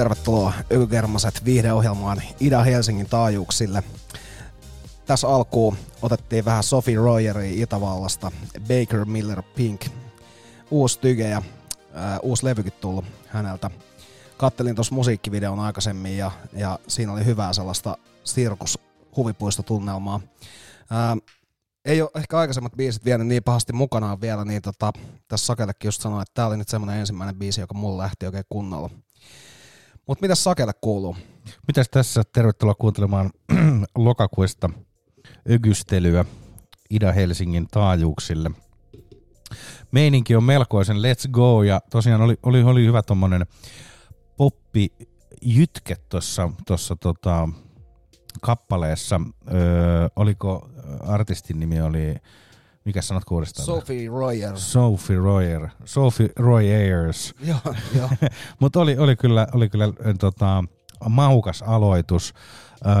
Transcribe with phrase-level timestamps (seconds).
[0.00, 3.82] Tervetuloa Ykykermaset viihdeohjelmaan Ida-Helsingin taajuuksille.
[5.06, 9.80] Tässä alkuun otettiin vähän Sophie Royeria Itävallasta, Baker Miller Pink,
[10.70, 11.42] uusi tyge ja
[11.94, 13.70] ää, uusi levykin tullut häneltä.
[14.36, 18.78] Kattelin tuossa musiikkivideon aikaisemmin ja, ja siinä oli hyvää sellaista sirkus
[19.16, 20.20] huvipuistotunnelmaa.
[20.90, 21.16] Ää,
[21.84, 24.92] ei ole ehkä aikaisemmat biisit vienyt niin pahasti mukanaan vielä, niin tota,
[25.28, 28.44] tässä Sakellekin just sanoin, että tämä oli nyt semmoinen ensimmäinen biisi, joka mulle lähti oikein
[28.48, 28.90] kunnolla.
[30.10, 31.16] Mutta mitä Sakelle kuuluu?
[31.66, 32.22] Mitäs tässä?
[32.32, 33.30] Tervetuloa kuuntelemaan
[33.94, 34.70] lokakuista
[35.50, 36.24] ögystelyä
[36.90, 38.50] Ida-Helsingin taajuuksille.
[39.92, 43.46] Meininki on melkoisen let's go ja tosiaan oli, oli, oli hyvä tommonen
[44.36, 44.88] poppi
[45.42, 47.48] jytke tuossa tossa, tota,
[48.40, 49.20] kappaleessa.
[49.54, 50.70] Öö, oliko
[51.00, 52.14] artistin nimi oli,
[52.84, 53.66] mikä sanot kuudestaan?
[53.66, 54.58] Sophie Royer.
[54.58, 55.68] Sophie Royer.
[55.84, 57.34] Sophie Royers.
[57.48, 58.08] joo, joo.
[58.60, 60.64] Mutta oli, oli kyllä, oli kyllä äh, tota,
[61.08, 62.34] maukas aloitus.
[62.86, 62.92] Öö,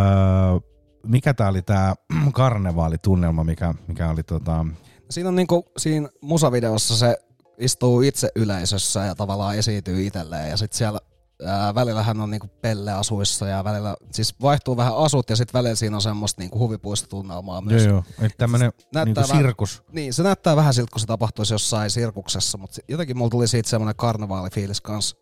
[1.06, 1.94] mikä tämä oli tämä
[2.32, 4.66] karnevaalitunnelma, mikä, mikä oli tota...
[5.10, 7.16] Siinä on niinku, siinä musavideossa se
[7.58, 11.00] istuu itse yleisössä ja tavallaan esiintyy itselleen ja sitten siellä
[11.46, 15.74] ää, välillä hän on niinku pelleasuissa ja välillä, siis vaihtuu vähän asut ja sitten välillä
[15.74, 17.84] siinä on semmoista niinku huvipuistotunnelmaa myös.
[17.84, 18.04] Joo, joo.
[18.20, 19.82] Eli tämmönen niinku vähän- sirkus.
[19.92, 23.68] Niin, se näyttää vähän siltä, kun se tapahtuisi jossain sirkuksessa, mutta jotenkin mulla tuli siitä
[23.68, 25.16] semmoinen karnevaalifiilis kanssa.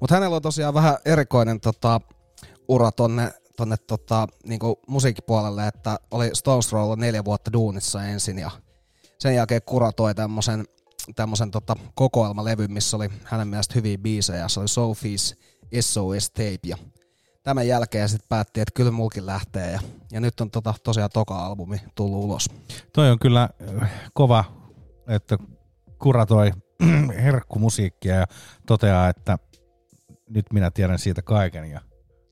[0.00, 2.00] Mutta hänellä on tosiaan vähän erikoinen tota,
[2.68, 8.50] ura tonne, tonne tota, niinku musiikkipuolelle, että oli Stones Throw neljä vuotta duunissa ensin ja
[9.18, 10.64] sen jälkeen kuratoi tämmöisen
[11.16, 14.48] tämmöisen tota, kokoelmalevyn, missä oli hänen mielestä hyviä biisejä.
[14.48, 15.38] Se oli Sophie's
[15.80, 16.76] SOS Tape ja
[17.42, 19.80] tämän jälkeen sitten päätti, että kyllä mulkin lähtee ja,
[20.12, 22.50] ja nyt on tota, tosiaan toka albumi tullut ulos.
[22.92, 23.48] Toi on kyllä
[23.82, 24.44] äh, kova,
[25.08, 25.38] että
[25.98, 26.52] kuratoi
[27.24, 28.26] herkkumusiikkia ja
[28.66, 29.38] toteaa, että
[30.28, 31.80] nyt minä tiedän siitä kaiken ja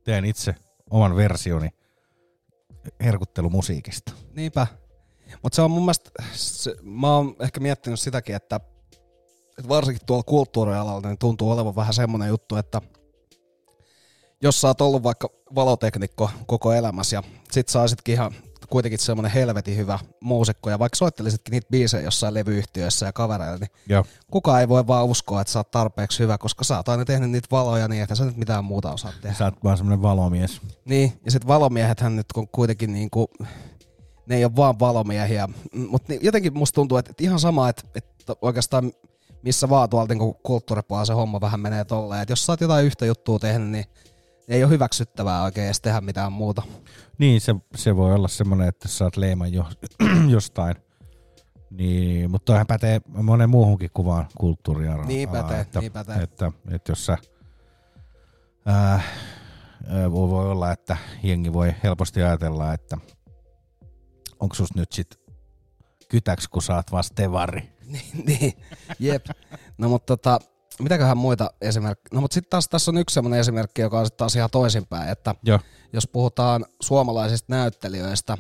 [0.05, 0.55] teen itse
[0.91, 1.69] oman versioni
[3.01, 4.13] herkuttelumusiikista.
[4.35, 4.67] Niinpä.
[5.43, 8.61] Mutta se on mun mielestä, se, mä oon ehkä miettinyt sitäkin, että,
[9.59, 12.81] että varsinkin tuolla kulttuurialalla niin tuntuu olevan vähän semmoinen juttu, että
[14.43, 18.35] jos sä oot ollut vaikka valoteknikko koko elämässä ja sit sä ihan
[18.73, 23.71] kuitenkin semmoinen helvetin hyvä muusikko ja vaikka soittelisitkin niitä biisejä jossain levyyhtiöissä ja kavereilla, niin
[23.89, 24.05] Joo.
[24.31, 27.31] kukaan ei voi vaan uskoa, että sä oot tarpeeksi hyvä, koska sä oot aina tehnyt
[27.31, 29.37] niitä valoja niin, että sä nyt mitään muuta osaat tehdä.
[29.37, 30.61] Sä oot vaan semmonen valomies.
[30.85, 33.31] Niin, ja sitten valomiehethän nyt kun kuitenkin niinku,
[34.33, 35.49] ne ei ole vaan valomiehiä,
[35.89, 38.93] mutta jotenkin musta tuntuu, että, että ihan sama, että, että oikeastaan
[39.43, 42.87] missä vaan tuolla niinku kulttuuripuolella se homma vähän menee tolleen, että jos sä oot jotain
[42.87, 43.85] yhtä juttua tehnyt, niin
[44.49, 46.63] ei ole hyväksyttävää oikein edes tehdä mitään muuta.
[47.19, 49.65] Niin, se, se voi olla semmoinen, että sä saat leiman jo,
[50.29, 50.77] jostain.
[51.71, 55.09] Niin, mutta toihan pätee monen muuhunkin kuvaan kulttuurialaan.
[55.09, 56.23] Niin pätee, että, niin pätee.
[56.23, 57.19] Että, että jos sä,
[58.67, 59.03] ää,
[60.11, 62.99] voi olla, että jengi voi helposti ajatella, että
[64.43, 65.21] onko sus nyt sit
[66.09, 67.61] kytäks, kun sä oot vasta tevari.
[67.93, 68.53] niin, niin,
[68.99, 69.27] jep.
[69.79, 70.39] No mutta tota,
[70.81, 72.15] mitäköhän muita esimerkkejä?
[72.15, 75.09] No mutta sitten taas tässä on yksi semmoinen esimerkki, joka on sitten taas ihan toisinpäin,
[75.09, 75.59] että Joo.
[75.93, 78.39] jos puhutaan suomalaisista näyttelijöistä,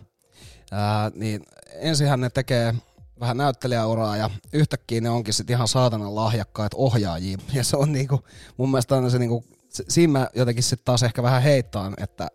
[0.73, 1.43] ää, niin
[1.75, 2.75] ensinhän ne tekee
[3.21, 7.39] vähän näyttelijäuraa ja yhtäkkiä ne onkin sitten ihan saatanan lahjakkaita ohjaajia.
[7.55, 8.21] Ja se on niinku,
[8.57, 12.29] mun mielestä aina se niinku, siinä mä jotenkin sitten taas ehkä vähän heittaan, että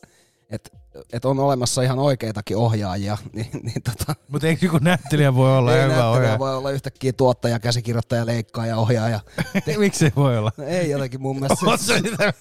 [0.49, 0.71] et,
[1.13, 5.75] et on olemassa ihan oikeitakin ohjaajia, niin, niin tota, Mutta eikö joku näyttelijä voi olla
[5.77, 6.39] ei hyvä ohjaaja?
[6.39, 9.19] voi olla yhtäkkiä tuottaja, käsikirjoittaja, leikkaaja, ohjaaja.
[9.77, 10.51] Miksi ei voi olla?
[10.57, 11.65] No ei jotenkin mun mielestä.
[11.77, 12.33] Sitä-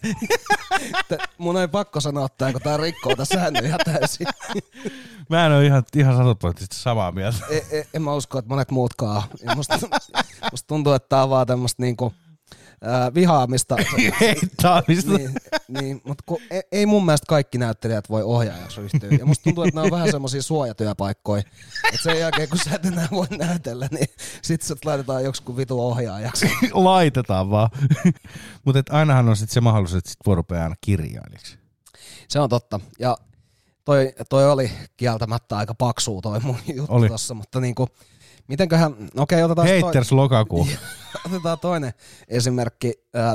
[1.01, 4.27] Että mun ei pakko sanoa tää, kun tää rikkoo tässä säännön ihan täysin.
[5.31, 7.39] Mä en ole ihan, ihan sataprosenttisesti samaa mieltä.
[7.51, 9.23] E, e, en mä usko, että monet muutkaan.
[9.57, 9.79] Musta,
[10.51, 12.13] musta tuntuu, että tää on vaan tämmöstä niinku,
[12.87, 13.77] ää, vihaamista.
[14.21, 15.13] Heittaamista.
[15.13, 15.31] niin,
[15.69, 19.11] niin, mutta kun, ei, ei mun mielestä kaikki näyttelijät voi ohjaajaksi ryhtyä.
[19.19, 21.43] Ja musta tuntuu, että nämä on vähän semmosia suojatyöpaikkoja.
[21.85, 24.09] Että sen jälkeen, kun sä et enää voi näytellä, niin
[24.43, 26.51] sit sut laitetaan joku vitu ohjaajaksi.
[26.73, 27.71] Laitetaan vaan.
[28.65, 31.59] Mutta ainahan on sitten se mahdollisuus, että sit voi rupea aina kirjailijaksi.
[32.29, 32.81] Se on totta.
[32.99, 33.17] Ja
[33.85, 37.09] toi, toi oli kieltämättä aika paksuu toi mun juttu Oli.
[37.09, 37.89] tossa, mutta niinku,
[38.49, 40.69] mitenköhän, no okei otetaan, toi, Haters lokakuu.
[41.27, 41.93] otetaan toinen
[42.29, 42.93] esimerkki.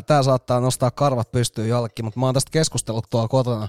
[0.08, 3.68] Tää saattaa nostaa karvat pystyyn jollekin, mutta mä oon tästä keskustellut tuolla kotona.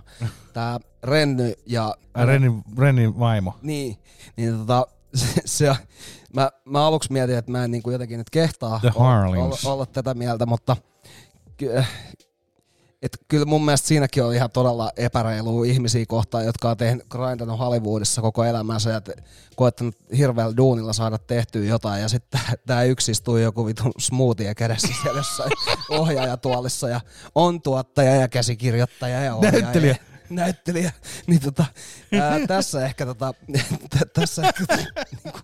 [0.52, 1.94] Tää Renny ja...
[2.24, 3.54] Renin, Renin vaimo.
[3.62, 3.96] Niin,
[4.36, 5.76] niin tota, se, se,
[6.34, 10.14] mä, mä aluksi mietin, että mä en niinku jotenkin nyt kehtaa olla, olla, olla tätä
[10.14, 10.76] mieltä, mutta
[13.02, 17.08] ky, et kyllä mun mielestä siinäkin on ihan todella epäreilua ihmisiä kohtaan, jotka on tehnyt,
[17.08, 19.14] grindannut Hollywoodissa koko elämänsä ja te,
[19.56, 24.88] koettanut hirveällä duunilla saada tehtyä jotain ja sitten tämä yksi istuu joku vitun smoothie kädessä
[25.02, 25.50] siellä jossain
[26.00, 27.00] ohjaajatuolissa ja
[27.34, 29.60] on tuottaja ja käsikirjoittaja ja ohjaaja.
[29.60, 29.96] Näyttelijä.
[30.30, 30.92] Näyttelijä.
[31.26, 31.64] Niin tota,
[32.20, 33.34] ää, tässä ehkä tota,
[34.14, 35.38] tässä ehkä, niinku,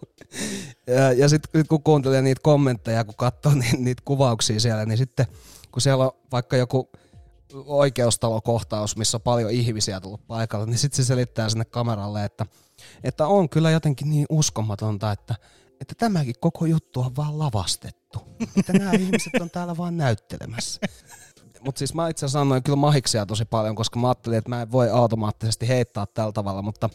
[0.87, 5.27] ja, ja sitten kun kuuntelee niitä kommentteja, kun katsoo ni, niitä kuvauksia siellä, niin sitten
[5.73, 6.91] kun siellä on vaikka joku
[7.55, 12.47] oikeustalokohtaus, missä on paljon ihmisiä tullut paikalle, niin sitten se selittää sinne kameralle, että,
[13.05, 15.35] että on kyllä jotenkin niin uskomatonta, että,
[15.81, 18.19] että tämäkin koko juttu on vaan lavastettu.
[18.57, 20.81] Että nämä ihmiset on täällä vaan näyttelemässä.
[21.61, 24.63] Mutta siis mä itse asiassa annoin kyllä mahiksia tosi paljon, koska mä ajattelin, että mä
[24.63, 26.91] en voi automaattisesti heittää tällä tavalla, mutta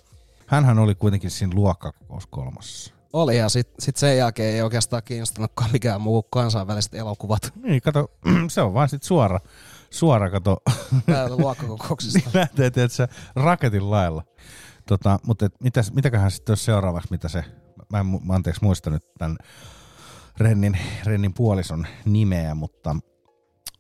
[0.47, 2.93] Hänhän oli kuitenkin siinä luokkakokous kolmassa.
[3.13, 8.11] oli ja sitten sit sen jälkeen ei oikeastaan kiinnostanutkaan mikään muu kansainväliset elokuvat Niin, kato,
[8.49, 9.39] se on vaan sit suora,
[9.93, 10.57] suora kato,
[11.05, 12.19] täällä luokkakokouksista.
[12.19, 14.23] niin lähtee, se raketin lailla.
[14.87, 17.43] Tota, mutta et mitäs, mitäköhän sitten olisi seuraavaksi, mitä se,
[17.89, 19.37] mä en mu- anteeksi muista nyt tämän
[20.37, 22.95] Rennin, Rennin puolison nimeä, mutta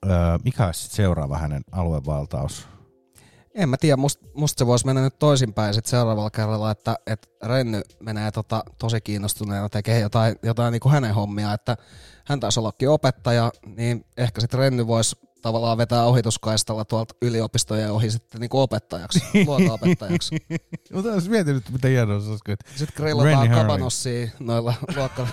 [0.05, 2.67] öö, mikä olisi sit seuraava hänen aluevaltaus?
[3.55, 7.29] En mä tiedä, musta must se voisi mennä nyt toisinpäin sit seuraavalla kerralla, että et
[7.43, 11.77] Renny menee tota, tosi kiinnostuneena tekee jotain, jotain niinku hänen hommia, että
[12.25, 18.11] hän taisi ollakin opettaja, niin ehkä sitten Renny voisi tavallaan vetää ohituskaistalla tuolta yliopistojen ohi
[18.11, 19.19] sitten niinku opettajaksi.
[20.93, 25.27] Mutta olisi mietinyt, mitä hienoa se olisi, että Sitten grillataan kabanossia noilla luokka...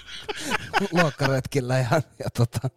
[0.92, 2.68] luokkaretkillä ja, ja tota,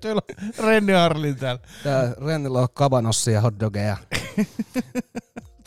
[0.00, 1.60] Teillä on Renni Harlin täällä.
[1.84, 3.96] tää Rennillä on kabanossia ja hotdogeja.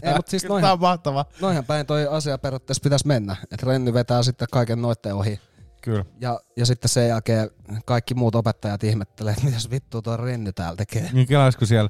[0.03, 1.25] Ei, mutta siis Tää noinhan, on mahtava.
[1.41, 3.35] noinhan päin toi asia periaatteessa pitäisi mennä.
[3.51, 5.39] Että Renny vetää sitten kaiken noitten ohi.
[5.83, 6.05] Kyllä.
[6.21, 7.49] Ja, ja sitten sen jälkeen
[7.85, 11.09] kaikki muut opettajat ihmettelee, että mitäs vittua tuo Renny täällä tekee.
[11.13, 11.89] Niin kelaisko siellä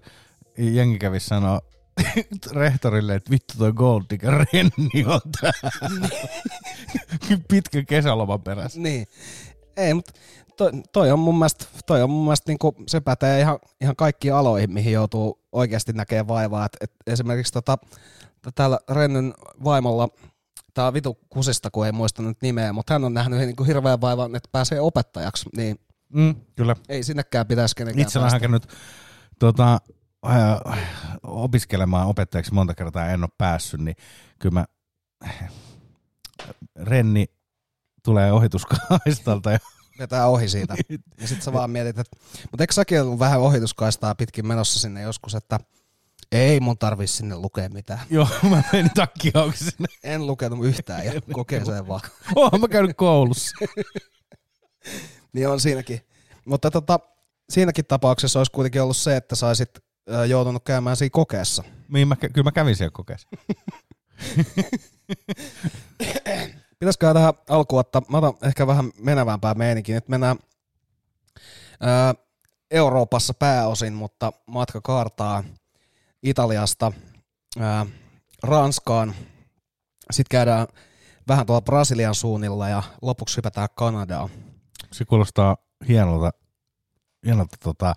[0.57, 1.61] jengi kävi sanoa
[2.51, 5.99] rehtorille, että vittu toi Gold Digger Renni on täällä.
[7.49, 8.79] Pitkä kesäloman perässä.
[8.79, 9.07] Niin.
[9.77, 10.11] Ei, mutta
[10.57, 14.33] toi, toi on mun mielestä, toi on mun mielestä niinku, se pätee ihan, ihan kaikkiin
[14.33, 16.65] aloihin, mihin joutuu oikeasti näkemään vaivaa.
[16.65, 17.77] Et, et esimerkiksi tota,
[18.55, 19.33] täällä Rennyn
[19.63, 20.09] vaimolla,
[20.73, 24.01] tää on vitu kusista, kun ei muista nyt nimeä, mutta hän on nähnyt niinku hirveän
[24.01, 25.79] vaivan, että pääsee opettajaksi, niin
[26.15, 26.75] Mm, kyllä.
[26.89, 28.67] ei sinnekään pitäisi kenenkään Itse olen hakenut
[29.39, 29.79] tota,
[30.27, 30.79] äh,
[31.23, 33.95] opiskelemaan opettajaksi monta kertaa en ole päässyt, niin
[34.39, 34.65] kyllä mä,
[36.83, 37.25] Renni
[38.03, 39.59] tulee ohituskaistalta ja
[39.99, 40.75] vetää ohi siitä.
[41.21, 42.17] Ja sit sä vaan mietit, että
[42.51, 45.59] mutta eikö säkin ollut vähän ohituskaistaa pitkin menossa sinne joskus, että
[46.33, 47.99] ei mun tarvi sinne lukea mitään.
[48.09, 49.87] joo, mä menin takki auki sinne.
[50.03, 52.01] En lukenut yhtään ja kokeeseen vaan.
[52.35, 53.55] Oon mä käynyt koulussa.
[55.33, 56.01] Niin on siinäkin.
[56.45, 56.99] Mutta tota,
[57.49, 59.69] siinäkin tapauksessa olisi kuitenkin ollut se, että saisit
[60.27, 61.63] joutunut käymään siinä kokeessa.
[61.89, 63.27] Niin mä, kyllä mä kävin siellä kokeessa.
[66.79, 69.95] Pitäisikö tähän alkuun ottaa, mä otan ehkä vähän menevämpää meininkin.
[69.95, 70.37] Nyt mennään
[71.73, 72.23] ö,
[72.71, 75.43] Euroopassa pääosin, mutta matka kaartaa
[76.23, 76.91] Italiasta
[77.57, 77.61] ö,
[78.43, 79.15] Ranskaan.
[80.11, 80.67] Sitten käydään
[81.27, 84.29] vähän tuolla Brasilian suunnilla ja lopuksi hypätään Kanadaan.
[84.91, 86.31] Se kuulostaa hienolta,
[87.25, 87.95] hienolta tota,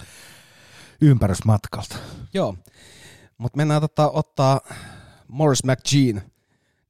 [1.01, 1.97] ympärysmatkalta.
[2.35, 2.57] Joo,
[3.39, 4.61] mutta mennään tota, ottaa
[5.29, 6.23] Morris McGean,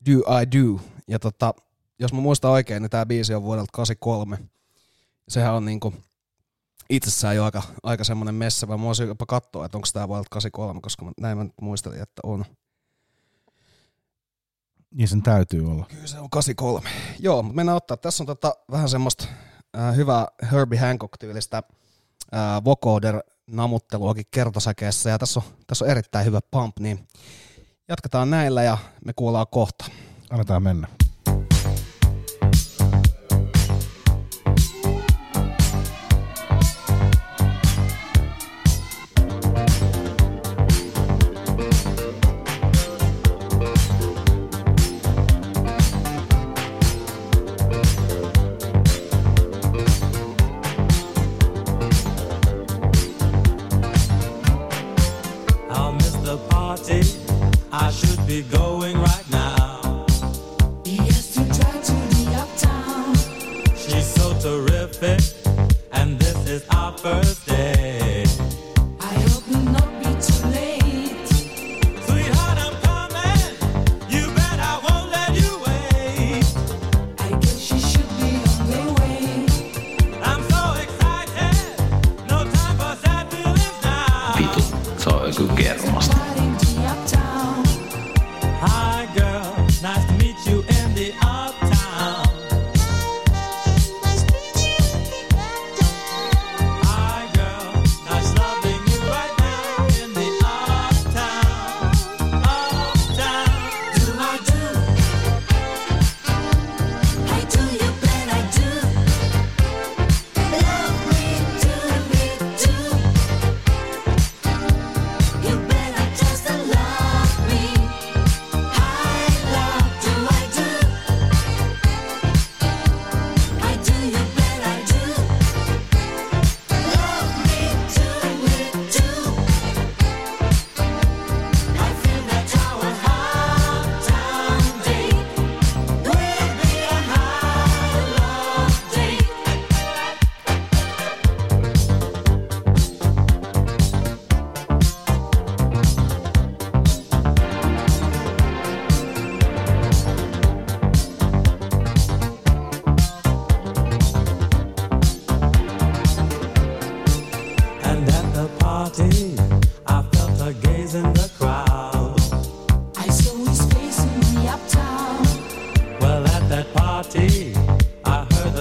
[0.06, 0.80] Do I Do.
[1.08, 1.54] Ja tota,
[1.98, 4.38] jos mä muistan oikein, niin tämä biisi on vuodelta 83.
[5.28, 5.94] Sehän on niinku
[6.90, 8.76] itsessään jo aika, aika semmoinen messevä.
[8.76, 12.02] Mä voisin jopa katsoa, että onko tämä vuodelta 83, koska mä, näin mä nyt muistelin,
[12.02, 12.44] että on.
[14.90, 15.86] Niin sen täytyy olla.
[15.88, 16.90] Kyllä se on 83.
[17.18, 17.96] Joo, mutta mennään ottaa.
[17.96, 19.24] Tässä on tota, vähän semmoista
[19.78, 21.62] äh, hyvää Herbie Hancock-tyylistä
[22.34, 25.10] äh, vocoder namutteluakin kertosäkeessä.
[25.10, 27.08] Ja tässä on, tässä on erittäin hyvä pump, niin
[27.88, 29.84] jatketaan näillä ja me kuullaan kohta.
[30.30, 30.88] Annetaan mennä.
[67.06, 67.45] First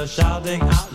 [0.07, 0.94] shouting out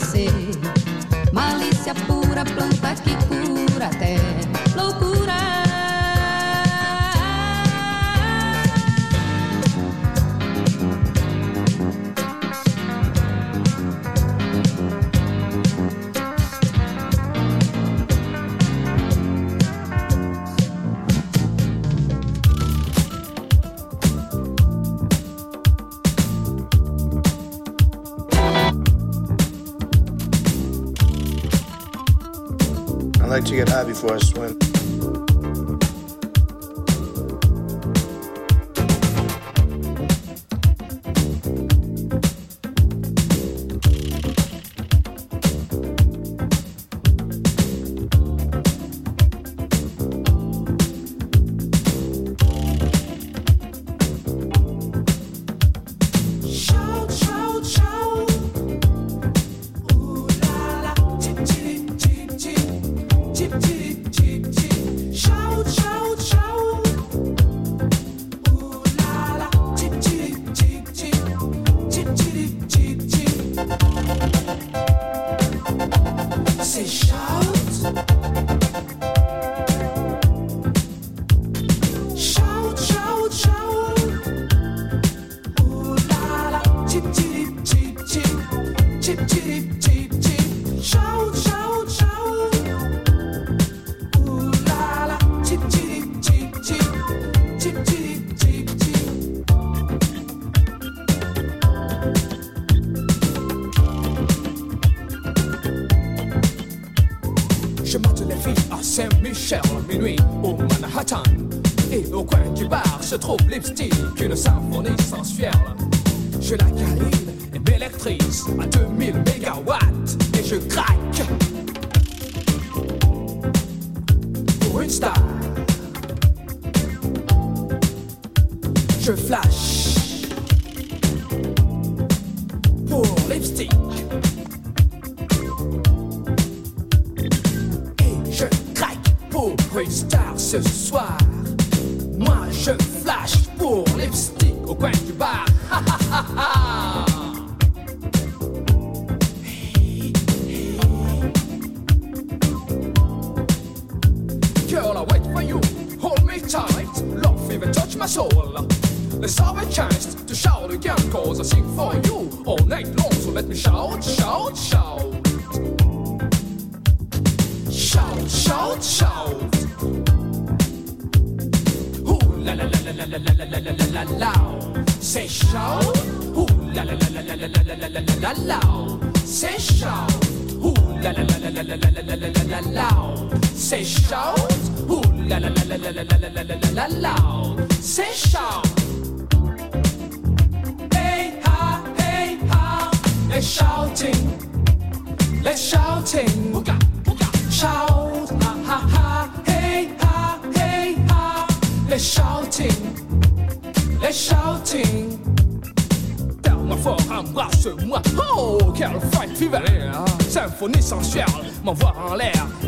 [0.00, 0.32] crescer.
[1.32, 3.14] Malícia pura, planta que
[33.50, 34.59] to get high before I swim.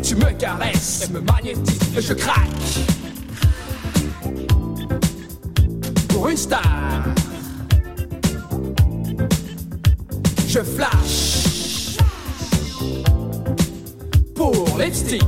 [0.01, 2.49] Tu me caresses, me magnétises et je craque.
[6.09, 7.03] Pour une star,
[10.47, 11.97] je flash.
[14.35, 15.23] Pour lipstick.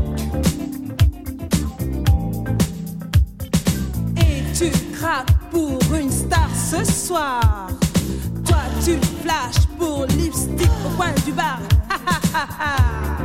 [4.18, 7.68] Et tu craques pour une star ce soir.
[8.46, 11.60] Toi, tu flashes pour lipstick au coin du bar.
[11.90, 13.25] Ha ha.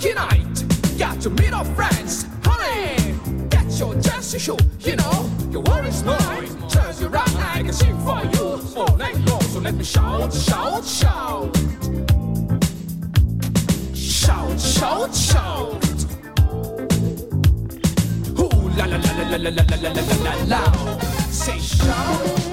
[0.00, 0.64] funky night.
[0.98, 3.14] Got to meet our friends, honey.
[3.48, 5.30] Get your chance to shoot, you know.
[5.50, 6.48] Your worries mine.
[6.68, 9.42] Turns you right, I can sing for you Oh, let long.
[9.42, 11.56] So let me shout, shout, shout.
[13.94, 15.84] Shout, shout, shout.
[18.38, 20.98] Ooh la la la la la la la la la la la.
[21.30, 22.49] Say shout.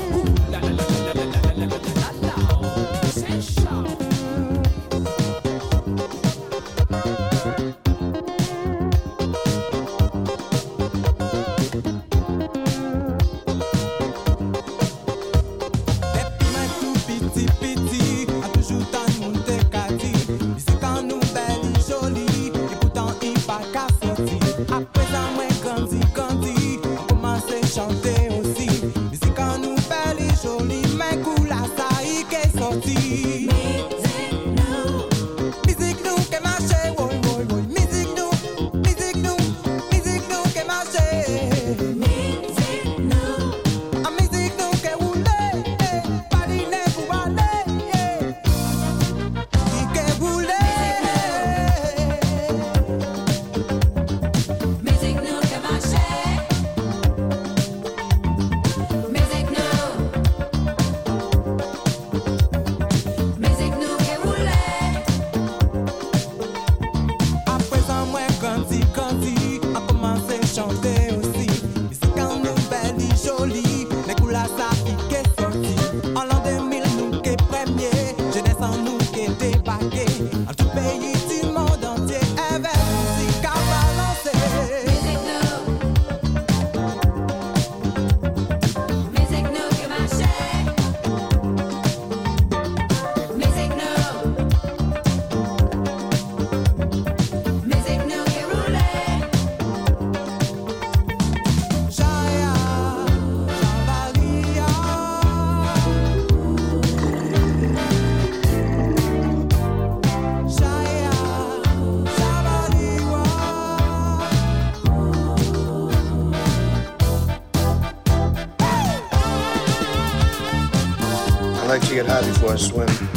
[122.48, 123.17] for a swim.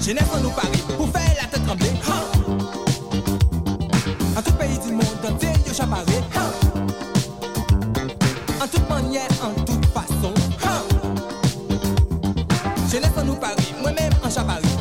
[0.00, 1.90] Genève nous Paris, pour faire la tête trembler.
[4.36, 6.22] En tout pays du monde, entier, yo chaparé.
[8.62, 10.32] En toute manière, en toute façon.
[12.90, 14.77] Genève nous Paris, moi-même en chaparé.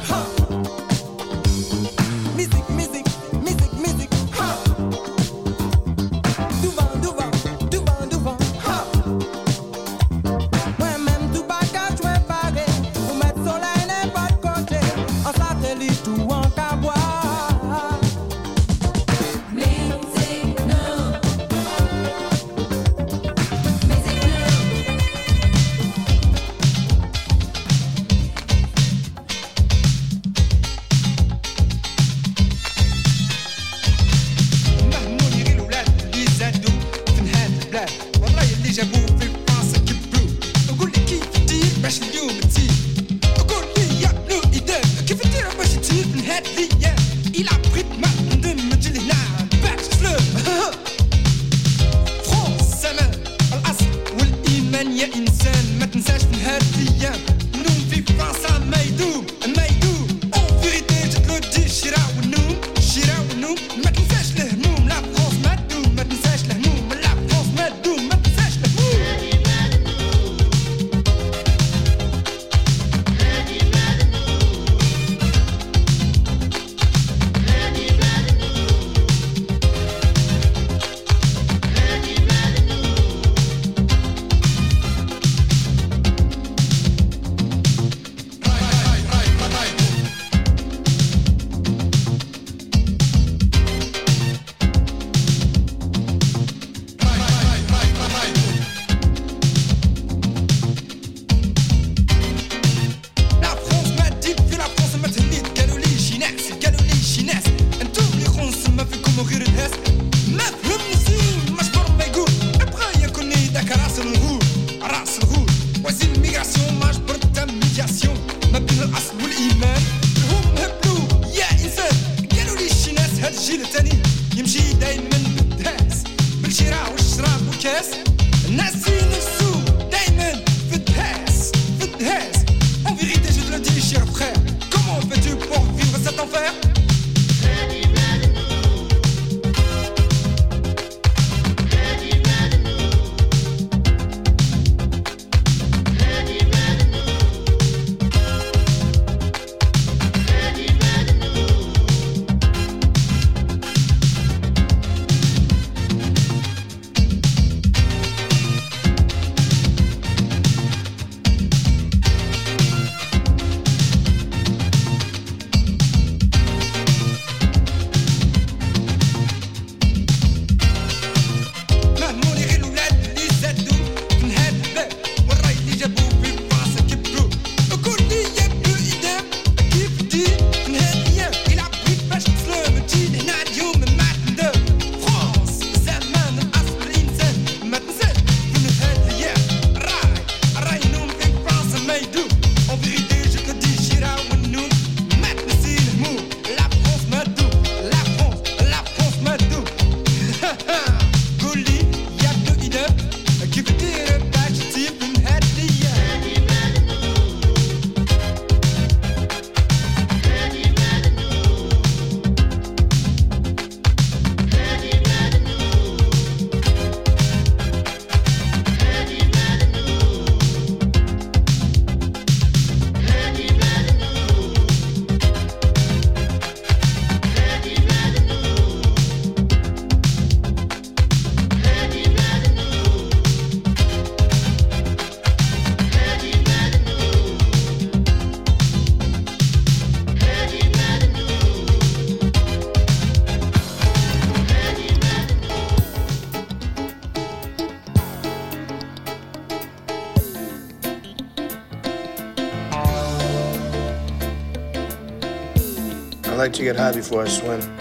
[256.47, 257.76] Like to get high before I swim.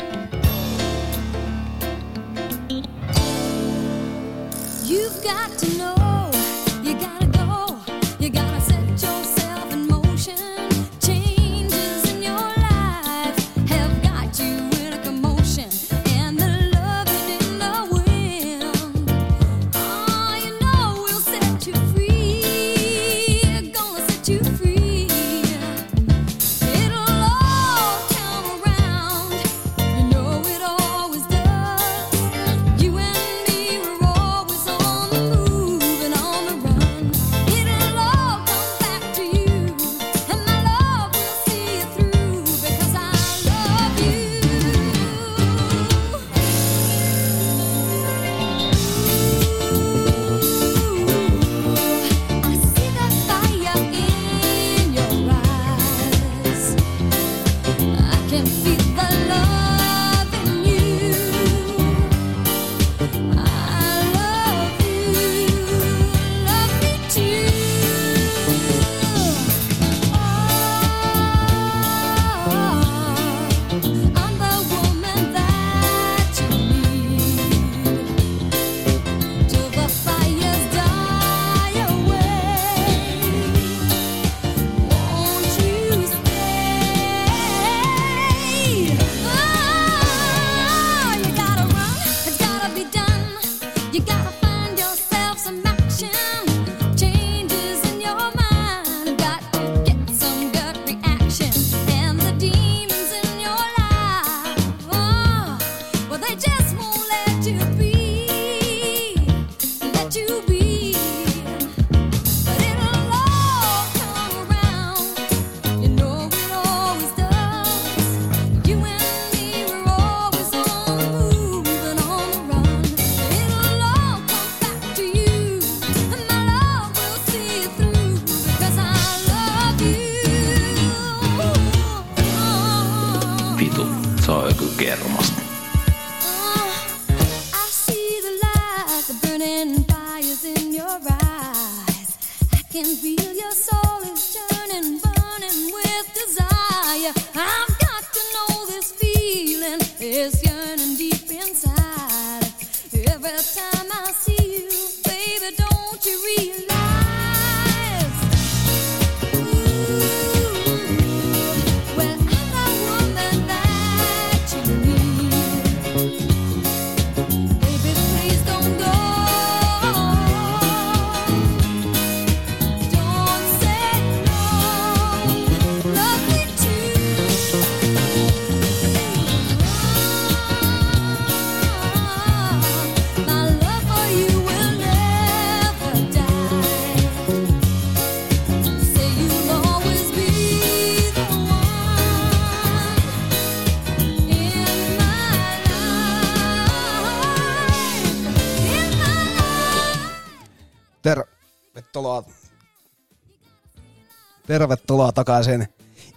[204.46, 205.68] Tervetuloa takaisin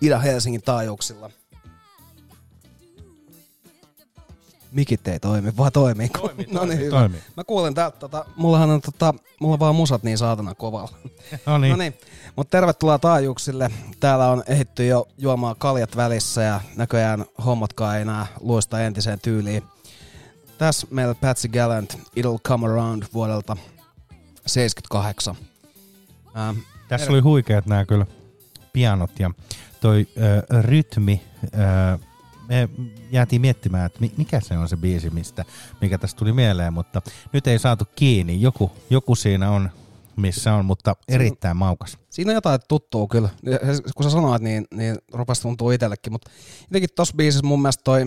[0.02, 1.30] Ida-Helsingin taajuuksilla.
[4.72, 6.20] Mikit ei toimi, toimiiko?
[6.20, 6.90] Toimii, no niin, hyvä.
[6.90, 7.22] toimii.
[7.38, 10.90] Mä kuulen täältä, tota, mullahan on, tota, mulla on vaan musat niin saatana kovalla.
[11.46, 11.72] No niin.
[11.72, 11.94] No niin,
[12.36, 13.72] mutta tervetuloa taajuuksille.
[14.00, 19.64] Täällä on ehitty jo juomaan kaljat välissä ja näköjään hommatkaan ei enää luista entiseen tyyliin.
[20.58, 23.58] Tässä meillä Patsy Gallant, It'll Come Around vuodelta
[24.48, 25.36] 78.
[26.38, 26.58] Ähm,
[26.88, 28.06] Tässä oli huikeat nämä kyllä
[28.74, 29.32] pianot ja
[29.82, 31.22] toi ö, rytmi.
[31.44, 32.00] Ö,
[32.48, 32.70] me
[33.12, 35.46] jäätiin miettimään, että mi- mikä se on se biisi, mistä,
[35.82, 37.02] mikä tästä tuli mieleen, mutta
[37.34, 38.42] nyt ei saatu kiinni.
[38.42, 39.70] Joku, joku siinä on,
[40.16, 41.98] missä on, mutta erittäin maukas.
[42.10, 43.30] Siinä on jotain tuttua kyllä.
[43.96, 46.12] Kun sä sanoit, niin, niin rupesi tuntuu itsellekin.
[46.14, 48.06] Mutta jotenkin tossa biisissä mun mielestä toi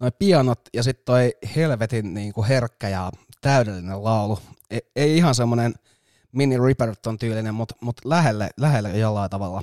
[0.00, 4.38] noi pianot ja sitten toi helvetin niin kuin herkkä ja täydellinen laulu.
[4.70, 5.74] Ei, ei ihan semmonen
[6.32, 9.62] mini Ripperton tyylinen, mutta mut lähelle, lähelle jollain tavalla.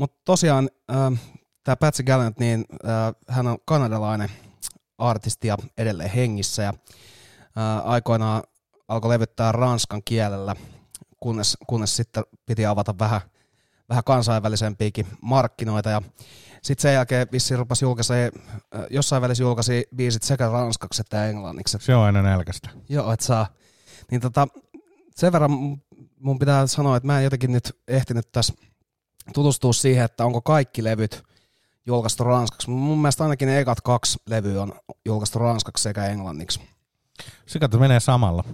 [0.00, 1.20] Mutta tosiaan äh,
[1.64, 4.30] tämä Patsy Gallant, niin äh, hän on kanadalainen
[4.98, 8.42] artisti ja edelleen hengissä ja äh, aikoinaan
[8.88, 10.56] alkoi levyttää ranskan kielellä,
[11.20, 13.20] kunnes, kunnes sitten piti avata vähän,
[13.88, 16.02] vähän kansainvälisempiäkin markkinoita ja
[16.62, 18.30] sitten sen jälkeen vissiin rupesi julkaisee,
[18.74, 21.78] äh, jossain välissä julkaisi biisit sekä ranskaksi että englanniksi.
[21.80, 22.70] Se on aina nälkästä.
[22.88, 23.46] Joo, et saa.
[24.10, 24.48] Niin tota,
[25.16, 28.54] sen verran mun- mun pitää sanoa, että mä en jotenkin nyt ehtinyt tässä
[29.34, 31.22] tutustua siihen, että onko kaikki levyt
[31.86, 32.70] julkaistu ranskaksi.
[32.70, 34.72] Mun mielestä ainakin ne ekat kaksi levyä on
[35.04, 36.60] julkaistu ranskaksi sekä englanniksi.
[37.46, 38.44] Se kato menee samalla.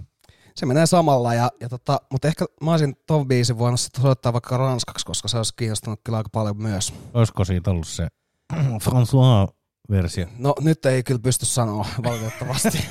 [0.55, 4.33] Se menee samalla, ja, ja tota, mutta ehkä mä olisin ton biisin voinut sitten soittaa
[4.33, 6.93] vaikka ranskaksi, koska se olisi kiinnostunut kyllä aika paljon myös.
[7.13, 8.07] Olisiko siitä ollut se
[8.85, 10.27] François-versio?
[10.37, 12.85] No nyt ei kyllä pysty sanoa valitettavasti.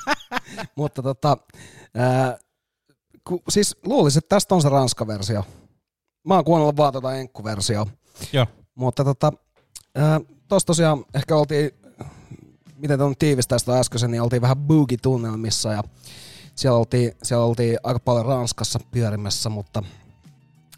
[0.76, 1.36] mutta tota,
[1.94, 2.38] ää,
[3.24, 5.44] ku, siis luulisin, että tästä on se ranska-versio.
[6.24, 7.86] Mä oon kuunnellut vaan tota enkku-versio.
[8.32, 8.46] Joo.
[8.74, 9.32] Mutta tota,
[9.94, 11.70] ää, tossa tosiaan ehkä oltiin,
[12.76, 15.82] miten tuon tiivistää sitä äskeisen, niin oltiin vähän boogie-tunnelmissa ja
[16.54, 19.82] siellä oltiin, siellä oltiin aika paljon Ranskassa pyörimässä, mutta,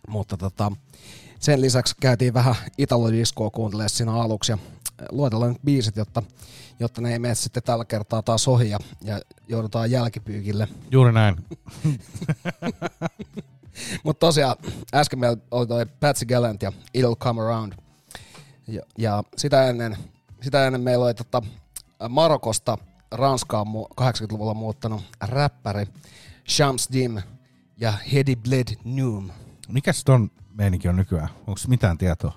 [0.09, 0.73] mutta tota,
[1.41, 4.59] sen lisäksi käytiin vähän Italo-diskoa kuuntelemaan siinä aluksi ja
[5.11, 6.23] luetellaan nyt biisit, jotta,
[6.81, 10.69] jotta ne ei mene sitten tällä kertaa taas ohi ja, ja joudutaan jälkipyykille.
[10.91, 11.37] Juuri näin.
[14.05, 14.57] Mutta tosiaan
[14.95, 17.73] äsken meillä oli toi Patsy Gallant ja It'll Come Around.
[18.69, 19.97] Ja, ja sitä, ennen,
[20.43, 21.43] sitä ennen meillä oli tota
[22.09, 22.79] Marokosta
[23.11, 25.87] Ranskaan mu- 80-luvulla muuttanut räppäri
[26.49, 27.19] Shams Dim
[27.77, 29.31] ja Hedy Bled Noom.
[29.69, 31.29] Mikäs ton meininki on nykyään?
[31.47, 32.33] Onko mitään tietoa?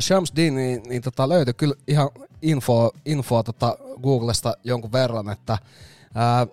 [0.00, 2.10] Shams Dim niin, niin tota, löytyi kyllä ihan
[2.42, 5.58] info, infoa tota Googlesta jonkun verran, että
[6.14, 6.46] ää,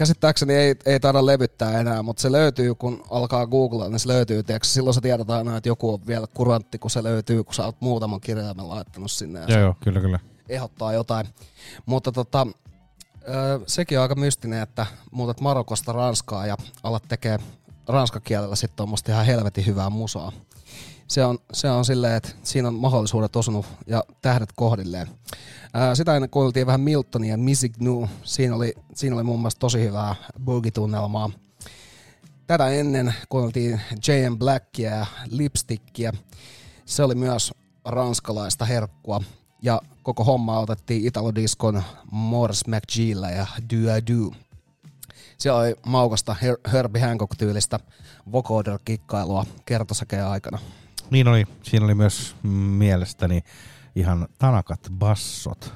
[0.00, 4.42] käsittääkseni ei, ei taida levyttää enää, mutta se löytyy, kun alkaa googlaa, niin se löytyy,
[4.42, 7.64] tiedätkö, silloin sä tiedät aina, että joku on vielä kurantti, kun se löytyy, kun sä
[7.64, 10.18] oot muutaman kirjaimen laittanut sinne ja Joo, joo, kyllä, kyllä.
[10.48, 11.26] ehdottaa jotain.
[11.86, 12.46] Mutta tota,
[13.66, 17.38] sekin on aika mystinen, että muutat Marokosta Ranskaa ja alat tekee
[17.88, 20.32] ranskakielellä sitten tuommoista ihan helvetin hyvää musaa.
[21.10, 25.08] Se on, se on silleen, että siinä on mahdollisuudet osunut ja tähdet kohdilleen.
[25.74, 28.04] Ää, sitä ennen kuultiin vähän Miltonia Music New.
[28.22, 31.30] Siinä oli, siinä oli mun mielestä tosi hyvää boogie-tunnelmaa.
[32.46, 34.38] Tätä ennen kuunneltiin J.M.
[34.38, 36.12] Blackia ja Lipstickia.
[36.84, 37.54] Se oli myös
[37.84, 39.20] ranskalaista herkkua.
[39.62, 44.36] Ja koko homma otettiin Italo-diskon Morris McGeella ja Do I Do.
[45.38, 47.80] Siellä oli maukasta Her- Herbie Hancock-tyylistä
[48.32, 50.58] vocoder-kikkailua kertosäkeen aikana.
[51.10, 51.46] Niin oli.
[51.62, 52.36] Siinä oli myös
[52.78, 53.42] mielestäni
[53.96, 55.74] ihan tanakat bassot.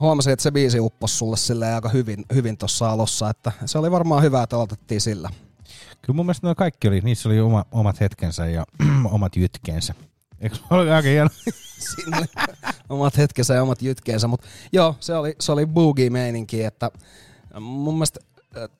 [0.00, 3.90] Huomasin, että se biisi upposi sulle silleen aika hyvin, hyvin tuossa alussa, että se oli
[3.90, 5.30] varmaan hyvä, että aloitettiin sillä.
[6.02, 8.64] Kyllä mun mielestä kaikki oli, niissä oli oma, omat hetkensä ja
[9.04, 9.94] omat jytkeensä.
[10.40, 11.30] Eikö ole aika hieno?
[11.94, 12.26] Siinä oli
[12.88, 16.90] omat hetkensä ja omat jytkeensä, mutta joo, se oli, se oli boogie-meininki, että
[17.60, 18.20] mun mielestä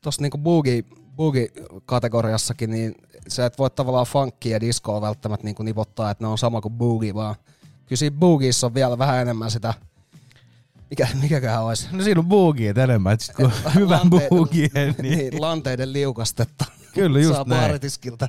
[0.03, 0.83] tuossa niinku boogie,
[1.17, 2.95] boogie-kategoriassakin, niin
[3.29, 6.75] sä et voi tavallaan funkia ja diskoa välttämättä niinku nipottaa, että ne on sama kuin
[6.75, 7.35] boogie, vaan
[7.87, 9.75] kyllä siinä boogiessa on vielä vähän enemmän sitä,
[10.91, 11.89] mikä, mikäköhän olisi?
[11.93, 14.95] No siinä on boogiet enemmän, että sit kun hyvä Lante- boogie, niin...
[15.03, 16.65] niin, lanteiden liukastetta.
[16.95, 17.61] Kyllä, just Saa näin.
[17.61, 18.29] baaritiskiltä.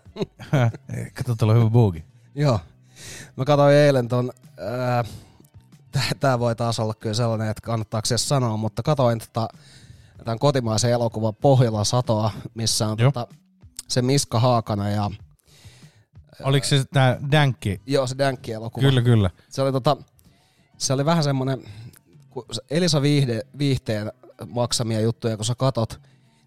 [1.13, 2.03] Kato, tuolla on hyvä boogie.
[2.35, 2.59] Joo.
[3.37, 5.03] Mä katsoin eilen ton, ää,
[5.91, 9.47] tää- tää voi taas olla kyllä sellainen, että kannattaako se sanoa, mutta katsoin tota,
[10.25, 13.27] tämän kotimaisen elokuvan Pohjolan satoa, missä on tota,
[13.91, 15.11] se Miska Haakana ja
[16.43, 17.81] Oliko se tää Dänkki?
[17.85, 18.87] joo, se Dänkki-elokuva.
[18.87, 19.29] Kyllä, kyllä.
[19.49, 19.97] Se oli, tota,
[20.77, 21.63] se oli vähän semmoinen,
[22.29, 24.11] kun se Elisa Viihde, Viihteen
[24.47, 26.01] maksamia juttuja, kun sä katot,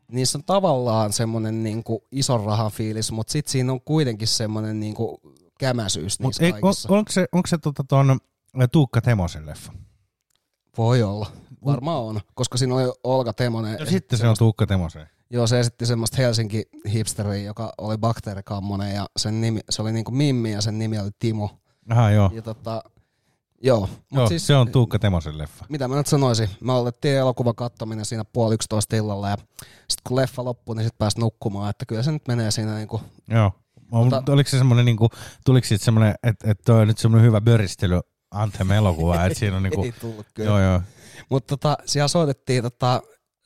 [0.09, 5.21] niissä on tavallaan semmoinen niinku ison rahan fiilis, mutta sit siinä on kuitenkin semmoinen niinku
[5.59, 8.19] kämäsyys Mut niissä ei, on, onko se, onko se tota ton
[8.73, 9.73] Tuukka Temosen leffa?
[10.79, 11.27] Voi olla.
[11.65, 13.77] Varmaan on, koska siinä oli Olga Temonen.
[13.81, 15.07] No sitten se on Tuukka Temosen.
[15.31, 16.63] Joo, se esitti semmoista Helsinki
[16.93, 21.11] hipsteriä, joka oli bakteerikammonen ja sen nimi, se oli niinku Mimmi ja sen nimi oli
[21.19, 21.51] Timo.
[21.91, 22.31] Aha, joo.
[22.35, 22.83] Ja tota,
[23.63, 23.81] joo.
[23.81, 25.65] Mut joo siis, se on Tuukka Temosen leffa.
[25.69, 26.49] Mitä mä nyt sanoisin?
[26.61, 29.37] Me aloitettiin elokuvan kattominen siinä puoli yksitoista illalla ja
[29.89, 33.01] sitten kun leffa loppui, niin sitten pääsi nukkumaan, että kyllä se nyt menee siinä niinku,
[33.29, 33.53] Joo.
[33.91, 35.09] Mutta Mutta- oliko se semmoinen, niinku,
[35.45, 38.01] tuliko siitä semmoinen, että et toi on nyt semmoinen hyvä böristely
[38.31, 40.51] Anthem elokuva, että siinä on niinku, ei tullut kyllä.
[40.51, 40.81] joo joo.
[41.31, 42.95] Mutta tota, siellä soitettiin tota,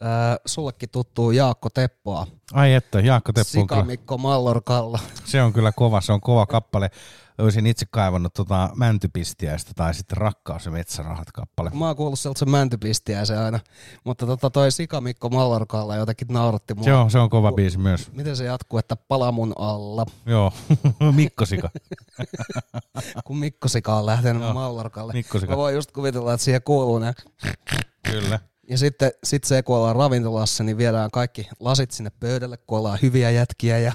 [0.03, 2.27] äh, sullekin tuttuu Jaakko Teppoa.
[2.53, 4.99] Ai että, Jaakko kyllä, Sikamikko Mallorkalla.
[5.25, 6.91] se on kyllä kova, se on kova kappale.
[7.39, 11.71] Olisin itse kaivannut tota Mäntypistiäistä tai sitten Rakkaus ja metsärahat kappale.
[11.75, 13.61] Mä oon kuullut sellaisen mäntypistiä se aina.
[14.05, 17.01] Mutta tota, toi Sikamikko Mallorkalla jotenkin nauratti mua.
[17.01, 18.13] On, se on kova biisi myös.
[18.13, 20.53] Miten se jatkuu, että pala mun alla, Joo,
[21.17, 21.71] Mikko Sika.
[23.27, 25.13] kun Mikko Sika on lähtenyt Joo, Mallorkalle.
[25.13, 25.53] Mikko Sika.
[25.53, 27.13] Mä voin just kuvitella, että siihen kuuluu ne.
[28.11, 28.41] Kyllä.
[28.71, 32.99] Ja sitten sit se, kun ollaan ravintolassa, niin viedään kaikki lasit sinne pöydälle, kun ollaan
[33.03, 33.79] hyviä jätkiä.
[33.79, 33.93] Ja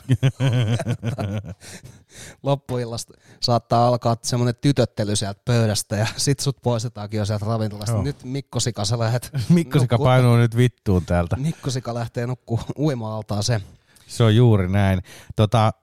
[2.44, 7.96] loppuillasta saattaa alkaa semmoinen tytöttely sieltä pöydästä ja sit sut poistetaankin jo sieltä ravintolasta.
[7.96, 8.04] Joo.
[8.04, 11.36] Nyt Mikko Sika, sä lähet Mikko Sika nukkuu- painuu nyt vittuun täältä.
[11.36, 13.62] Mikko Sika lähtee nukkuu uima-altaan se.
[14.08, 15.02] Se on juuri näin.
[15.36, 15.74] Tota,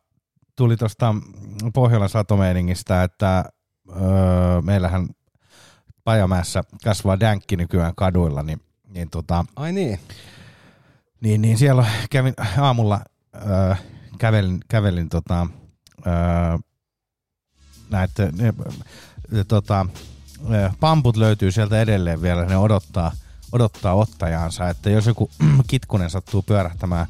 [0.57, 1.15] tuli tuosta
[1.75, 3.45] Pohjolan satomeiningistä, että
[3.89, 5.09] öö, meillähän
[6.05, 8.61] Pajamäessä kasvaa dänkki nykyään kaduilla, niin,
[8.91, 10.01] niin, tota, Ai niin.
[11.21, 13.01] niin, niin siellä kävin aamulla
[13.35, 13.75] öö,
[14.19, 15.47] kävelin, kävelin tota,
[16.07, 16.59] öö,
[17.91, 18.55] näitä, ne,
[19.49, 19.87] tota,
[20.81, 23.13] pamput löytyy sieltä edelleen vielä, ne odottaa,
[23.53, 25.31] odottaa ottajaansa, että jos joku
[25.67, 27.07] kitkunen sattuu pyörähtämään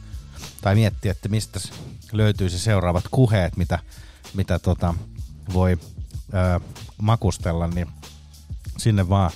[0.61, 1.61] tai miettii, että mistä
[2.13, 3.79] löytyisi seuraavat kuheet, mitä,
[4.35, 4.95] mitä tota,
[5.53, 5.79] voi
[6.35, 6.61] ö,
[7.03, 7.87] makustella, niin
[8.79, 9.31] sinne vaan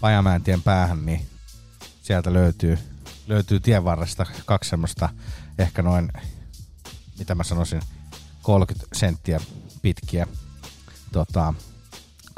[0.00, 1.26] Pajamäentien päähän, niin
[2.08, 2.78] sieltä löytyy,
[3.26, 5.08] löytyy tien varresta kaksi semmoista
[5.58, 6.12] ehkä noin,
[7.18, 7.82] mitä mä sanoisin,
[8.42, 9.40] 30 senttiä
[9.82, 10.26] pitkiä
[11.12, 11.54] tota,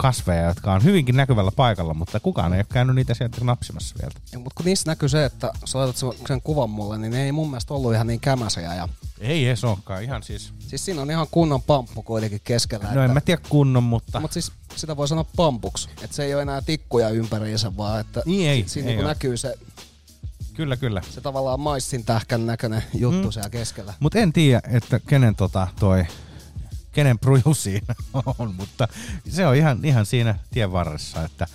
[0.03, 4.12] kasveja, jotka on hyvinkin näkyvällä paikalla, mutta kukaan ei ole käynyt niitä sieltä napsimassa vielä.
[4.32, 5.96] Ja, mutta kun niissä näkyy se, että sä laitat
[6.28, 8.74] sen- kuvan mulle, niin ne ei mun mielestä ollut ihan niin kämäsiä.
[8.74, 8.88] Ja,
[9.20, 10.53] Ei edes olekaan, ihan siis...
[10.68, 12.94] siis siinä on ihan kunnon pamppu kuitenkin keskellä.
[12.94, 14.20] No en mä tiedä kunnon, mutta...
[14.20, 15.88] Mutta siis sitä voi sanoa pampuksi.
[16.03, 19.05] Että se ei ole enää tikkuja ympäriinsä, vaan että Niin ei, siinä ei oo.
[19.05, 19.55] näkyy se,
[20.55, 21.03] Kyllä, kyllä.
[21.11, 23.32] se tavallaan maissin tähkän näköinen juttu Mm.
[23.32, 23.94] siellä keskellä.
[24.01, 26.05] Mutta en tiedä, että kenen tota toi,
[26.93, 27.95] kenen pruju siinä
[28.38, 28.88] on, mutta
[29.28, 31.47] se on ihan, ihan siinä tien varressa, että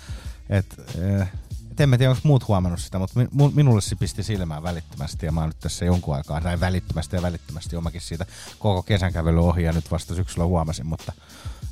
[0.50, 1.28] et, eh,
[1.70, 5.32] et en tiedä, onko muut huomannut sitä, mutta mi- minulle se pisti silmään välittömästi ja
[5.32, 8.26] mä oon nyt tässä jonkun aikaa, näin välittömästi ja välittömästi omakin siitä
[8.58, 11.12] koko kesän kävely ohi ja nyt vasta syksyllä huomasin, mutta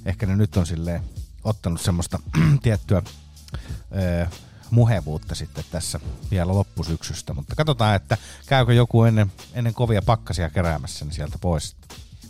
[0.05, 1.03] ehkä ne nyt on silleen
[1.45, 2.19] ottanut semmoista
[2.63, 3.03] tiettyä
[3.93, 4.29] eh,
[4.71, 6.01] muhevuutta sitten tässä
[6.31, 11.77] vielä loppusyksystä, mutta katsotaan, että käykö joku ennen, ennen kovia pakkasia keräämässä niin sieltä pois.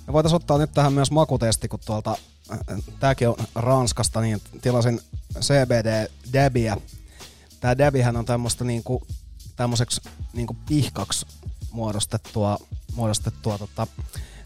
[0.06, 2.16] Me voitaisiin ottaa nyt tähän myös makutesti, kun tuolta,
[2.52, 2.58] äh,
[3.00, 5.00] tääkin on Ranskasta, niin tilasin
[5.40, 6.76] CBD Debiä.
[7.60, 9.06] Tää Debihän on tämmöistä niinku,
[9.56, 10.00] tämmöiseksi
[10.32, 11.26] niinku pihkaksi
[11.72, 12.58] muodostettua,
[12.94, 13.86] muodostettua tota,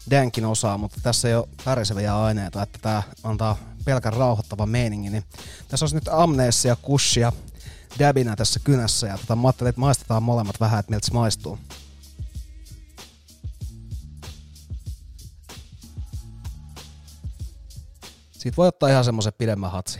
[0.09, 5.11] dänkin osaa, mutta tässä ei ole päriseviä aineita, että tää antaa pelkän rauhoittavan meiningin.
[5.11, 5.23] Niin
[5.67, 7.31] tässä olisi nyt amneessia, kushia,
[7.99, 11.59] Debinä tässä kynässä ja tota, mä ajattelin, että maistetaan molemmat vähän, että miltä se maistuu.
[18.39, 19.99] Siitä voi ottaa ihan semmoisen pidemmän hatsi.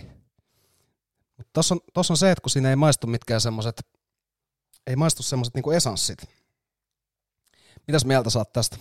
[1.38, 3.88] Mutta tossa on, tossa on se, että kun siinä ei maistu mitkään semmoset,
[4.88, 6.18] ei maistu semmoset niinku esanssit.
[7.88, 8.78] Mitäs mieltä saat tästä?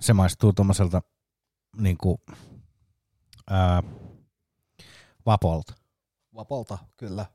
[0.00, 1.02] Se maistuu tuommoiselta
[1.76, 2.20] niinku,
[3.50, 3.82] ää,
[5.26, 5.74] vapolta.
[6.34, 7.26] Vapolta, kyllä.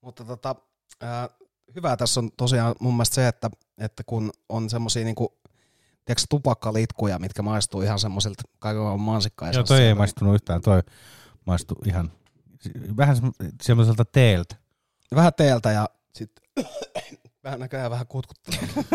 [0.00, 0.56] Mutta tota,
[1.00, 1.28] ää,
[1.74, 5.40] hyvää tässä on tosiaan mun mielestä se, että, että kun on semmosia niinku,
[6.04, 9.58] tiedätkö, tupakkalitkuja, mitkä maistuu ihan semmoisilta kaiken mansikkaisia.
[9.58, 10.82] Joo, toi ei maistunut yhtään, toi
[11.46, 12.12] maistui ihan
[12.96, 14.56] vähän semmo- semmoiselta teeltä.
[15.14, 16.64] Vähän teeltä ja sitten
[17.44, 18.54] vähän näköjään vähän kutkuttaa.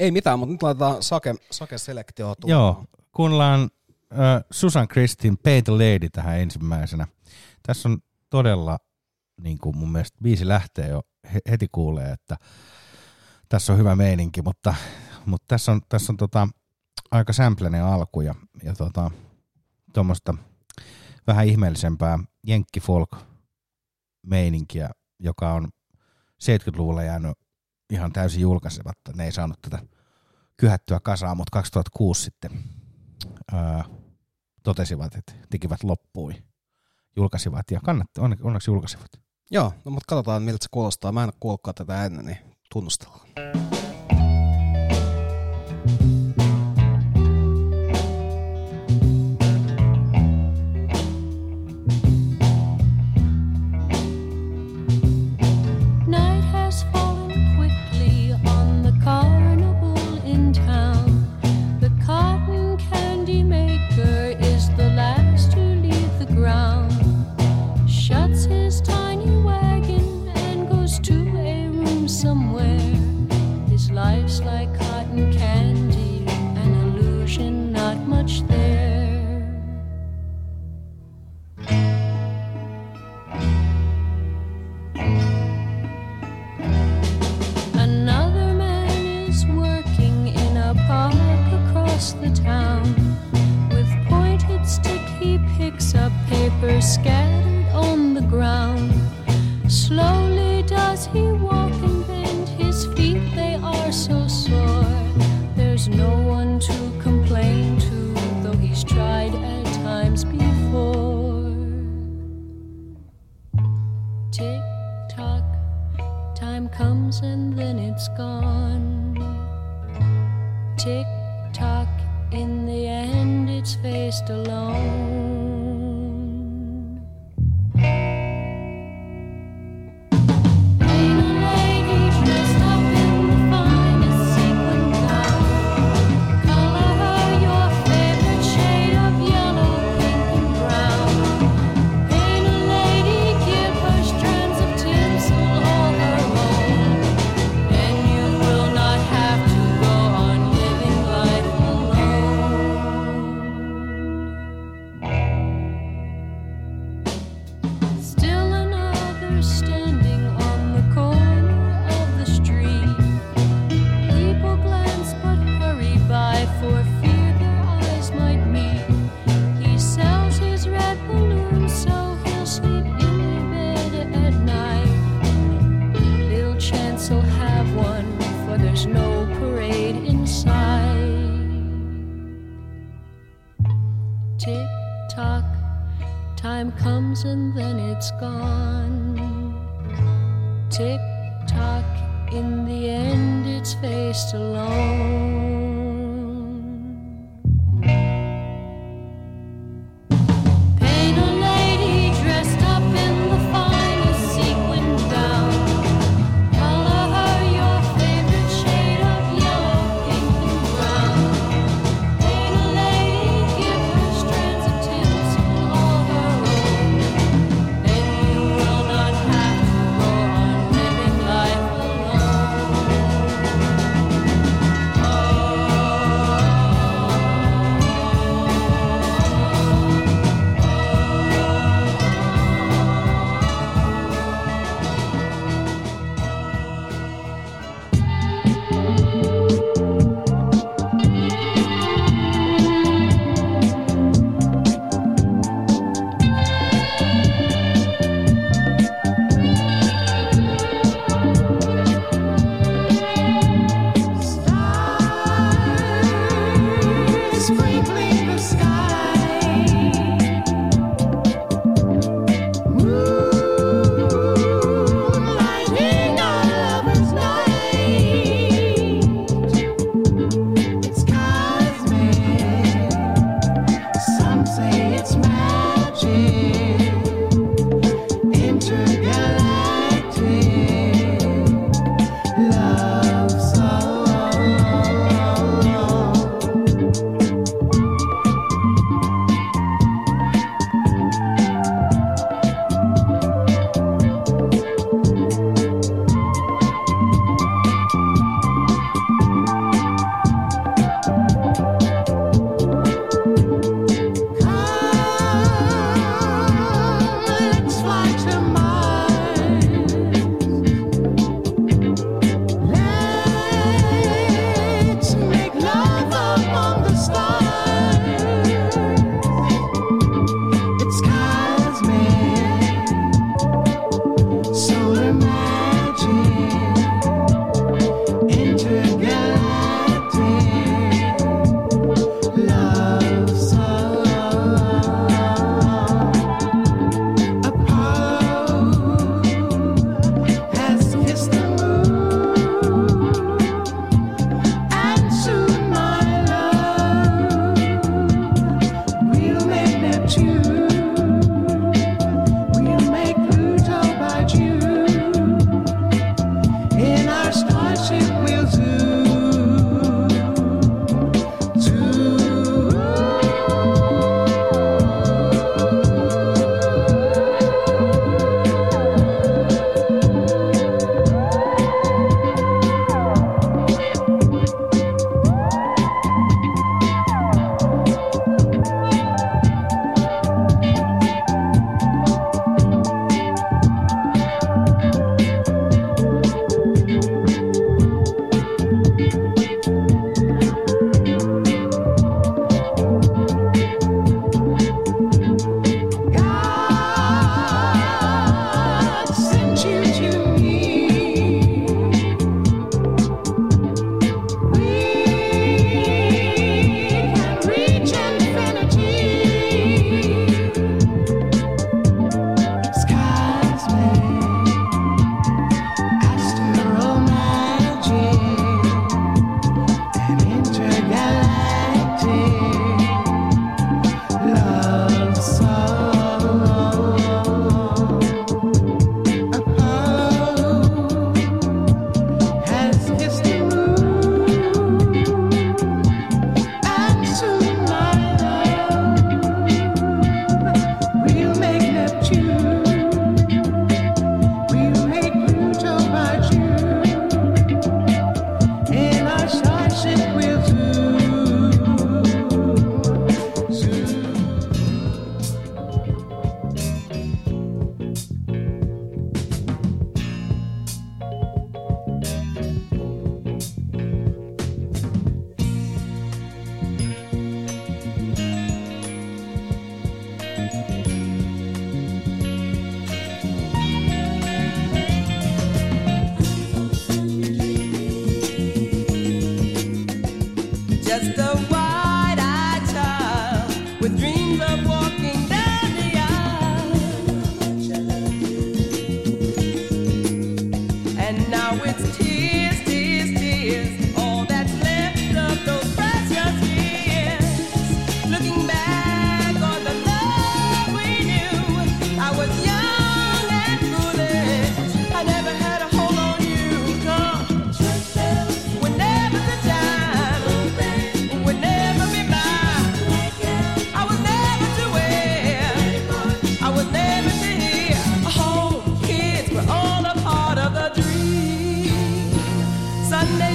[0.00, 3.70] ei mitään, mutta nyt laitetaan sake, sake selektio Joo, kuunnellaan
[4.12, 7.06] äh, Susan Kristin Pay the Lady tähän ensimmäisenä.
[7.62, 7.98] Tässä on
[8.30, 8.78] todella,
[9.40, 11.02] niin kuin mun mielestä biisi lähtee jo
[11.34, 12.36] he- heti kuulee, että
[13.48, 14.74] tässä on hyvä meininki, mutta,
[15.26, 16.48] mutta tässä on, tässä on tota,
[17.10, 19.10] aika sämpläinen alku ja, ja tota,
[21.26, 23.16] vähän ihmeellisempää jenkkifolk
[24.26, 25.68] meininkiä, joka on
[26.42, 27.38] 70-luvulla jäänyt
[27.90, 29.12] ihan täysin julkaisematta.
[29.14, 29.78] Ne ei saanut tätä
[30.56, 32.50] kyhättyä kasaan, mutta 2006 sitten
[33.52, 33.84] ää,
[34.62, 36.34] totesivat, että tekivät loppuun,
[37.16, 39.10] julkaisivat ja kannatti, onne- onneksi julkaisivat.
[39.50, 41.12] Joo, no, mutta katsotaan miltä se kuulostaa.
[41.12, 42.38] Mä en ole tätä ennen, niin
[42.68, 43.28] tunnustellaan.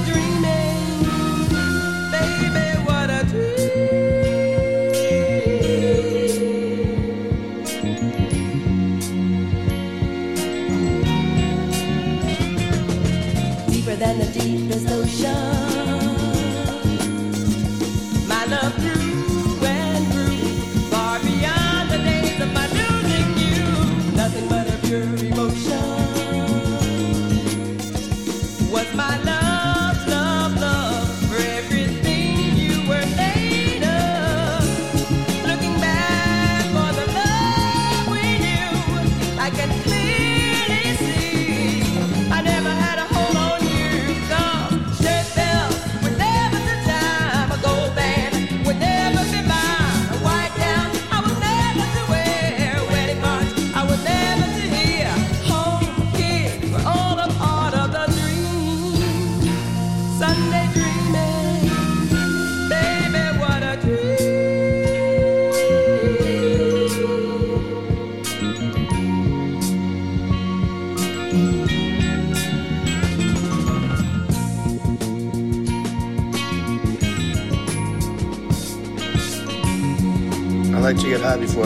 [0.02, 0.63] Dreaming,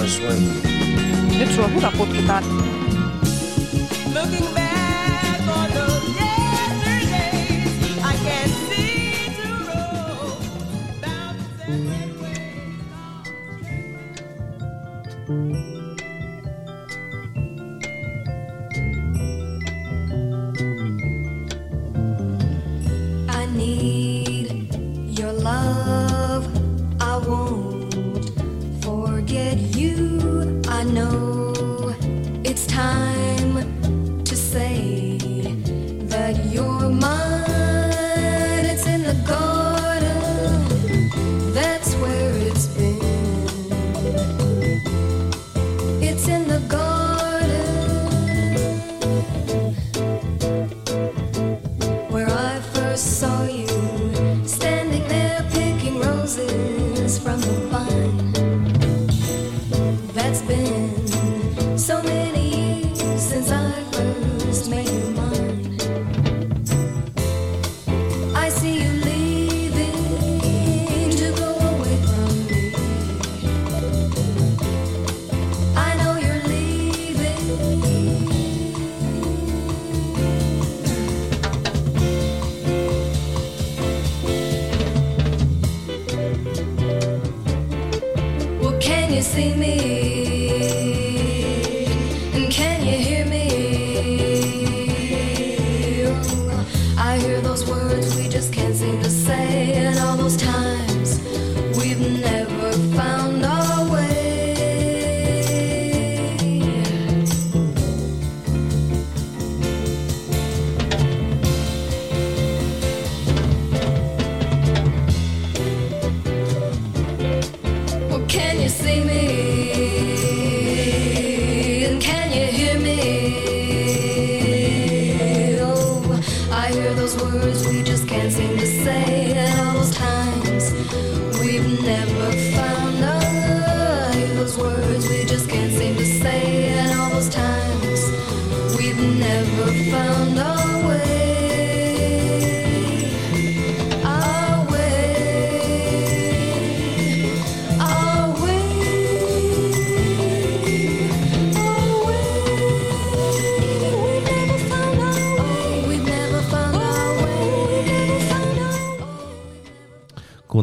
[0.08, 0.62] zeszłym.
[1.30, 2.66] Wieczór chyba podpytany.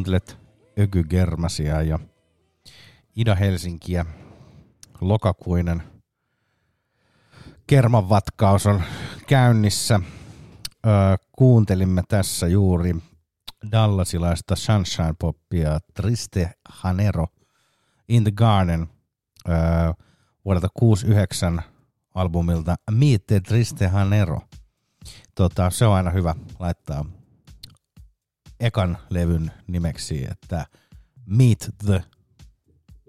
[0.04, 0.38] Kuuntelet
[0.78, 1.98] Öky Germasia ja
[3.16, 4.06] Ida Helsinkiä.
[5.00, 5.82] Lokakuinen
[7.66, 8.82] kermanvatkaus on
[9.26, 10.00] käynnissä.
[10.86, 10.92] Öö,
[11.32, 12.96] kuuntelimme tässä juuri
[13.72, 17.26] Dallasilaista Sunshine Poppia Triste Hanero
[18.08, 18.88] In the Garden
[19.48, 19.56] öö,
[20.44, 21.62] vuodelta 69
[22.14, 24.40] albumilta Meet the Triste Hanero.
[25.34, 27.04] Tota, se on aina hyvä laittaa
[28.60, 30.66] ekan levyn nimeksi, että
[31.26, 32.04] Meet the.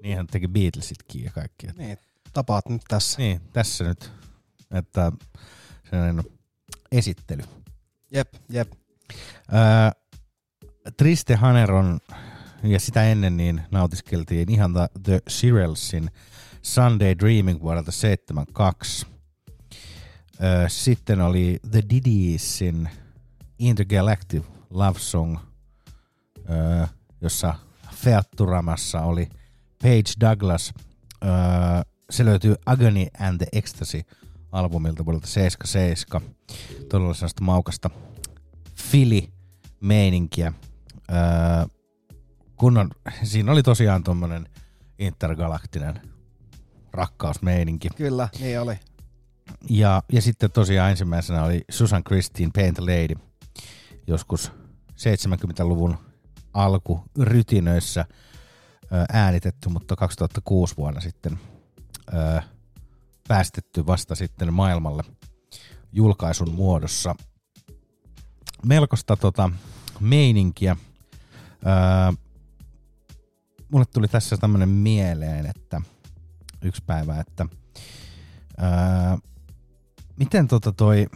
[0.04, 1.68] Niinhän teki Beatlesitkin ja kaikki.
[1.78, 1.98] Niin,
[2.34, 3.18] tapaat nyt tässä.
[3.18, 4.12] Niin, tässä nyt,
[4.72, 5.12] että
[5.90, 6.24] sellainen
[6.92, 7.44] esittely.
[8.12, 8.72] Jep, jep.
[9.54, 9.92] Öö,
[10.98, 12.00] Triste Haneron
[12.64, 16.12] ja sitä ennen niin nautiskeltiin ihan The, The Shirelsin
[16.62, 19.08] Sunday Dreaming vuodelta 72.
[20.44, 22.90] Öö, sitten oli The Didiesin
[23.60, 24.44] Intergalactic
[24.76, 25.38] Love Song,
[26.50, 26.86] öö,
[27.22, 27.56] jossa
[27.92, 29.30] featturamassa oli
[29.82, 30.74] Page Douglas.
[31.24, 31.32] Öö,
[32.10, 34.02] se löytyy Agony and the Ecstasy
[34.52, 36.30] albumilta vuodelta 77.
[36.90, 37.90] Todella sellaista maukasta
[38.76, 40.54] Fili-meininkiä.
[41.12, 41.18] Öö,
[42.56, 42.90] kunnon,
[43.24, 44.50] siinä oli tosiaan tuommoinen
[45.00, 46.02] intergalaktinen
[46.94, 47.90] rakkausmeininki.
[47.96, 48.80] Kyllä, niin oli.
[49.70, 53.16] Ja, ja sitten tosiaan ensimmäisenä oli Susan Christine Paint Lady,
[54.08, 54.52] joskus
[54.96, 55.98] 70-luvun
[56.54, 58.06] alku rytinöissä
[59.14, 61.40] äänitetty, mutta 2006 vuonna sitten
[63.28, 65.04] päästetty vasta sitten maailmalle
[65.92, 67.16] julkaisun muodossa.
[68.66, 69.50] Melkoista tota,
[70.00, 70.78] meininkiä.
[73.70, 75.82] Mulle tuli tässä tämmöinen mieleen, että
[76.62, 77.46] yksi päivä, että
[78.64, 79.18] Öö,
[80.20, 81.08] miten tota toi,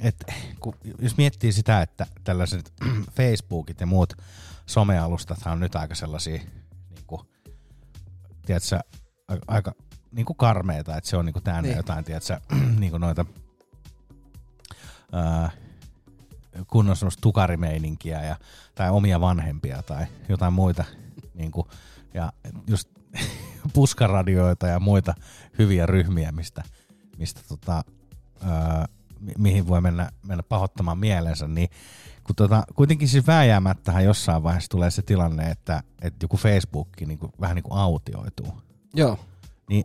[0.00, 0.24] et,
[0.60, 2.72] kun, jos miettii sitä, että tällaiset
[3.16, 4.12] Facebookit ja muut
[4.66, 6.38] somealustat on nyt aika sellaisia,
[6.90, 7.20] niin kuin,
[8.46, 8.78] tiedätkö,
[9.28, 9.74] aika, aika
[10.12, 11.76] niin kuin karmeita, että se on niin kuin täynnä Niin.
[11.76, 12.40] jotain, tiedätkö,
[12.80, 13.24] niin kuin noita
[15.14, 15.48] öö,
[16.66, 18.36] kunnon semmoista tukarimeininkiä ja,
[18.74, 20.84] tai omia vanhempia tai jotain muita.
[21.34, 21.66] Niin kuin,
[22.14, 22.32] ja
[22.66, 22.88] just
[23.74, 25.14] puskaradioita ja muita
[25.58, 26.62] hyviä ryhmiä, mistä,
[27.18, 27.84] mistä tota,
[28.42, 31.68] öö, mi- mihin voi mennä, mennä pahoittamaan mielensä, niin
[32.24, 37.18] kun tota, kuitenkin siis vääjäämättähän jossain vaiheessa tulee se tilanne, että, että joku Facebook niin
[37.18, 38.62] kuin, vähän niin kuin autioituu.
[38.94, 39.18] Joo.
[39.68, 39.84] Niin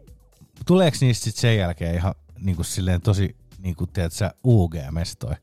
[0.65, 5.35] tuleeko niistä sit sen jälkeen ihan niin kuin silleen tosi, niin kuin tiedät sä, UG-mestoi?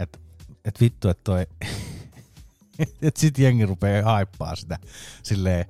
[0.00, 0.18] Että
[0.64, 1.46] et vittu, että toi,
[3.02, 4.78] että sit jengi rupeaa haippaa sitä
[5.22, 5.64] silleen,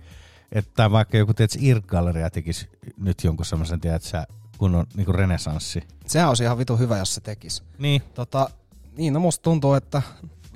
[0.52, 4.26] että vaikka joku tiedät, IRC-galleria tekisi nyt jonkun semmoisen, tiedät sä,
[4.58, 5.82] kunnon niin kuin renesanssi.
[6.06, 7.62] Sehän olisi ihan vitu hyvä, jos se tekisi.
[7.78, 8.02] Niin.
[8.14, 8.50] Tota,
[8.96, 10.02] niin, no musta tuntuu, että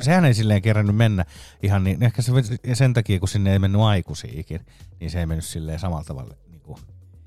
[0.01, 1.25] Sehän ei silleen kerännyt mennä
[1.63, 2.33] ihan niin, ehkä se
[2.75, 4.61] sen takia, kun sinne ei mennyt aikuisiikin,
[5.01, 6.35] niin se ei mennyt silleen samalla tavalla.
[6.51, 6.79] Niin, kuin,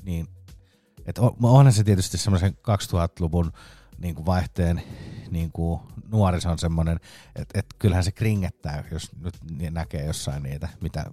[0.04, 0.28] niin
[1.06, 3.52] että on, onhan se tietysti semmoisen 2000-luvun
[3.98, 4.82] niin kuin vaihteen
[5.32, 5.80] niin kuin
[6.12, 7.00] nuorison semmoinen,
[7.36, 9.36] että, että kyllähän se kringettää, jos nyt
[9.72, 11.06] näkee jossain niitä, mitä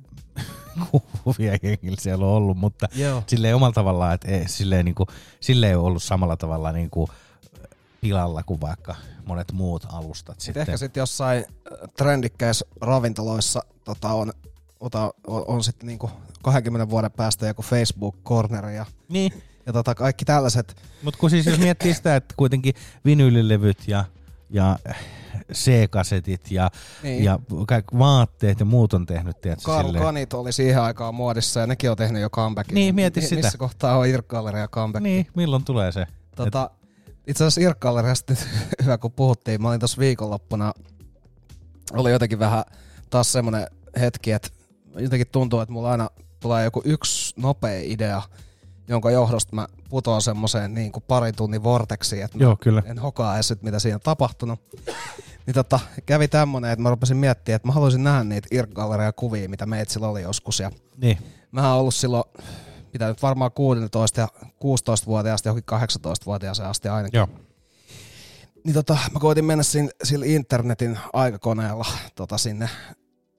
[1.24, 3.22] kuvia jengillä siellä on ollut, mutta Joo.
[3.26, 5.06] silleen omalla tavallaan, että ei, silleen, niin kuin,
[5.40, 7.10] silleen ei ole ollut samalla tavalla niin kuin
[8.00, 10.40] pilalla kuin vaikka monet muut alustat.
[10.40, 14.32] Sitten ehkä sitten jossain äh, trendikkäissä ravintoloissa tota on,
[14.80, 16.10] ota, on, on sitten niinku
[16.42, 19.42] 20 vuoden päästä joku Facebook-corner ja, niin.
[19.70, 20.76] Ja tota kaikki tällaiset.
[21.02, 24.04] Mutta kun siis jos miettii sitä, että kuitenkin vinyylilevyt ja,
[24.50, 24.78] ja
[25.54, 26.70] C-kasetit ja,
[27.02, 27.24] Niin.
[27.24, 30.04] ja kaikki vaatteet ja muut on tehnyt, tiedätkö, Karl silleen.
[30.04, 32.74] Kanit oli siihen aikaan muodissa ja nekin on tehnyt jo comebackin.
[32.74, 33.42] Niin, mieti Mi- sitä.
[33.42, 35.02] Missä kohtaa on Irk-galleria comeback?
[35.02, 36.06] Niin, milloin tulee se?
[36.36, 36.70] Tota,
[37.26, 38.48] itse asiassa Irk-galleriasta nyt
[38.82, 39.62] hyvä kun puhuttiin.
[39.62, 40.72] Mä olin tuossa viikonloppuna,
[41.92, 42.64] oli jotenkin vähän
[43.10, 43.66] taas semmonen
[44.00, 44.48] hetki, että
[44.98, 46.08] jotenkin tuntuu, että mulla aina
[46.40, 48.22] tulee joku yksi nopea idea,
[48.91, 52.82] jonka johdosta mä putoan semmoiseen niin kuin parin tunnin vorteksiin, että mä Joo, kyllä.
[52.86, 54.61] en hokaa edes, mitä siinä on tapahtunut.
[55.47, 59.49] Niin tota, kävi tämmönen, että mä rupesin miettimään, että mä haluaisin nähdä niitä Irk-galleria kuvia,
[59.49, 60.61] mitä meitsillä oli joskus.
[60.61, 61.18] Ja Niin.
[61.53, 62.24] Mähän on ollut silloin,
[62.93, 67.18] mitä nyt varmaan 16 ja 16-vuotiaasta johonkin 18-vuotiaaseen asti ainakin.
[67.18, 67.28] Joo.
[68.64, 72.68] Niin tota, mä koitin mennä sin, sillä internetin aikakoneella tota, sinne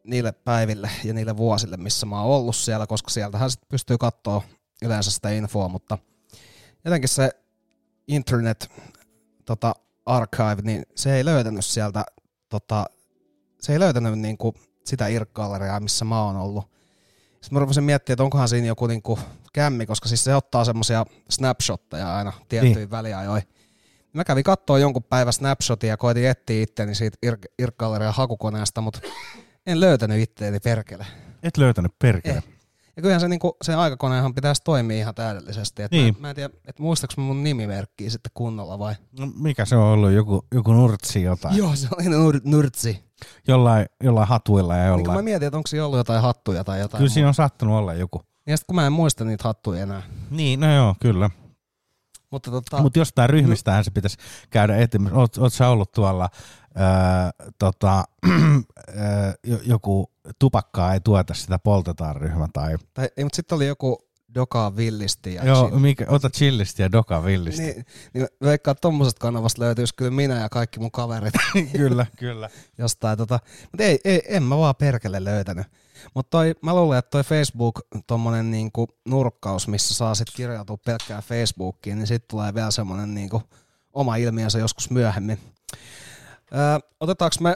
[0.03, 4.43] niille päiville ja niille vuosille, missä mä oon ollut siellä, koska sieltähän sit pystyy katsoa
[4.81, 5.97] yleensä sitä infoa, mutta
[6.85, 7.31] jotenkin se
[8.07, 8.71] internet
[9.45, 9.75] tota,
[10.05, 12.05] archive, niin se ei löytänyt sieltä,
[12.49, 12.85] tota,
[13.61, 14.53] se ei löytänyt niinku
[14.85, 16.71] sitä irkkalleriaa, missä mä oon ollut.
[17.31, 19.19] Sitten mä rupesin miettimään, että onkohan siinä joku niinku
[19.53, 22.91] kämmi, koska siis se ottaa semmosia snapshotteja aina tiettyihin niin.
[22.91, 23.43] väliajoin.
[24.13, 28.99] Mä kävin kattoo jonkun päivän snapshotin ja koitin etsiä itteni siitä Ir- Irk-gallerian hakukoneesta, mutta
[29.65, 31.05] en löytänyt itteeni perkele.
[31.43, 32.37] Et löytänyt perkele.
[32.37, 32.43] Eh.
[32.95, 35.83] Ja kyllähän se, niinku, se aikakonehan pitäisi toimia ihan täydellisesti.
[35.83, 36.13] Et Niin.
[36.15, 38.95] mä, mä, en tiedä, että muistaaks mä mun nimimerkkiä sitten kunnolla vai?
[39.19, 40.11] No, mikä se on ollut?
[40.11, 41.57] Joku, joku nurtsi jotain?
[41.57, 43.03] Joo, se oli nur, nurtsi.
[43.47, 45.25] Jollain, jollain hatuilla ja Niin kun mä jollain.
[45.25, 46.99] mietin, että onko siinä ollut jotain hattuja tai jotain.
[46.99, 48.21] Kyllä siinä on sattunut olla joku.
[48.47, 50.01] Ja sitten kun mä en muista niitä hattuja enää.
[50.29, 51.29] Niin, no joo, kyllä.
[52.31, 54.17] Mutta tota, Mutta jostain ryhmistähän se pitäisi
[54.49, 55.15] käydä etsimään.
[55.15, 56.29] Oot, oot sä ollut tuolla
[56.79, 58.03] öö, tota,
[58.97, 62.77] öö, jo- joku tupakkaa ei tueta sitä poltetaan ryhmä tai...
[62.93, 65.33] tai, ei, mutta sitten oli joku Doka Villisti.
[65.33, 65.79] Ja Joo, chill.
[65.79, 67.61] mikä, ota chillisti ja doka villisti.
[67.61, 71.33] Niin, niin veikkaan, että tommosesta kanavasta löytyisi kyllä minä ja kaikki mun kaverit.
[71.77, 72.49] kyllä, kyllä.
[72.77, 75.67] Jostain tota, mutta ei, ei, en mä vaan perkele löytänyt.
[76.13, 81.97] Mutta mä luulen, että toi Facebook, tommonen niinku nurkkaus, missä saa sit kirjautua pelkkään Facebookiin,
[81.97, 83.41] niin sit tulee vielä semmonen niinku
[83.93, 85.39] oma ilmiönsä joskus myöhemmin.
[86.55, 87.55] Öö, otetaanko me,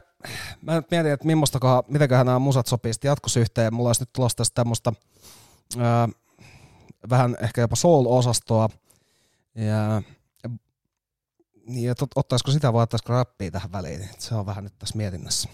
[0.61, 3.73] mä nyt mietin, että millastakohan, mitenköhän nämä musat sopii sitten jatkossa yhteen.
[3.73, 4.93] Mulla olisi nyt tulossa tästä tämmöistä
[5.77, 5.83] öö,
[7.09, 8.69] vähän ehkä jopa soul-osastoa.
[9.55, 10.01] Ja,
[11.67, 14.09] niin, että ot- ottaisiko sitä vai ottaisiko rappia tähän väliin.
[14.19, 15.49] Se on vähän nyt tässä mietinnässä.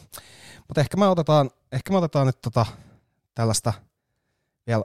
[0.68, 2.66] Mutta ehkä me otetaan, ehkä me otetaan nyt tota,
[3.36, 3.74] tällaista
[4.68, 4.84] vielä,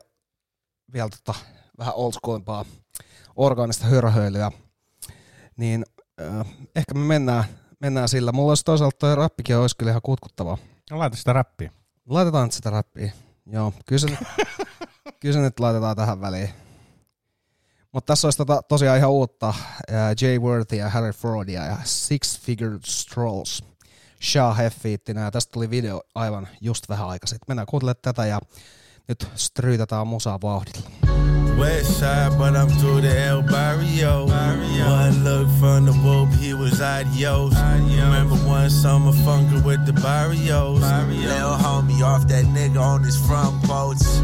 [0.92, 1.38] vielä tota,
[1.78, 2.64] vähän old schoolimpaa
[3.36, 4.52] orgaanista hörhöilyä.
[5.56, 5.84] Niin
[6.20, 6.46] äh,
[6.76, 7.44] ehkä me mennään,
[7.80, 8.32] mennään sillä.
[8.32, 10.58] Mulla olisi toisaalta toi rappikin olisi kyllä ihan kutkuttavaa.
[10.90, 11.70] No laita sitä rappia.
[12.08, 13.12] Laitetaan sitä rappia.
[13.46, 14.48] Joo, kyllä se, nyt-
[15.20, 16.50] kyllä se nyt laitetaan tähän väliin.
[17.92, 19.54] Mutta tässä olisi tota, tosiaan ihan uutta
[19.90, 23.64] ää, Jay Worthy ja Harry Fordia ja Six Figure Strolls.
[24.22, 27.44] Shah Heffiittinä ja tästä tuli video aivan just vähän aikaa sitten.
[27.48, 28.40] Mennään kuuntelemaan tätä ja
[29.08, 30.90] nyt stryytetään musaa vauhdilla.
[31.58, 34.26] West side, but I'm through the El Barrio.
[34.26, 37.54] One look from the whoop, he was adios.
[37.96, 40.82] Remember one summer funkin' with the barrios.
[41.08, 44.20] Lil homie off that nigga on his front boats.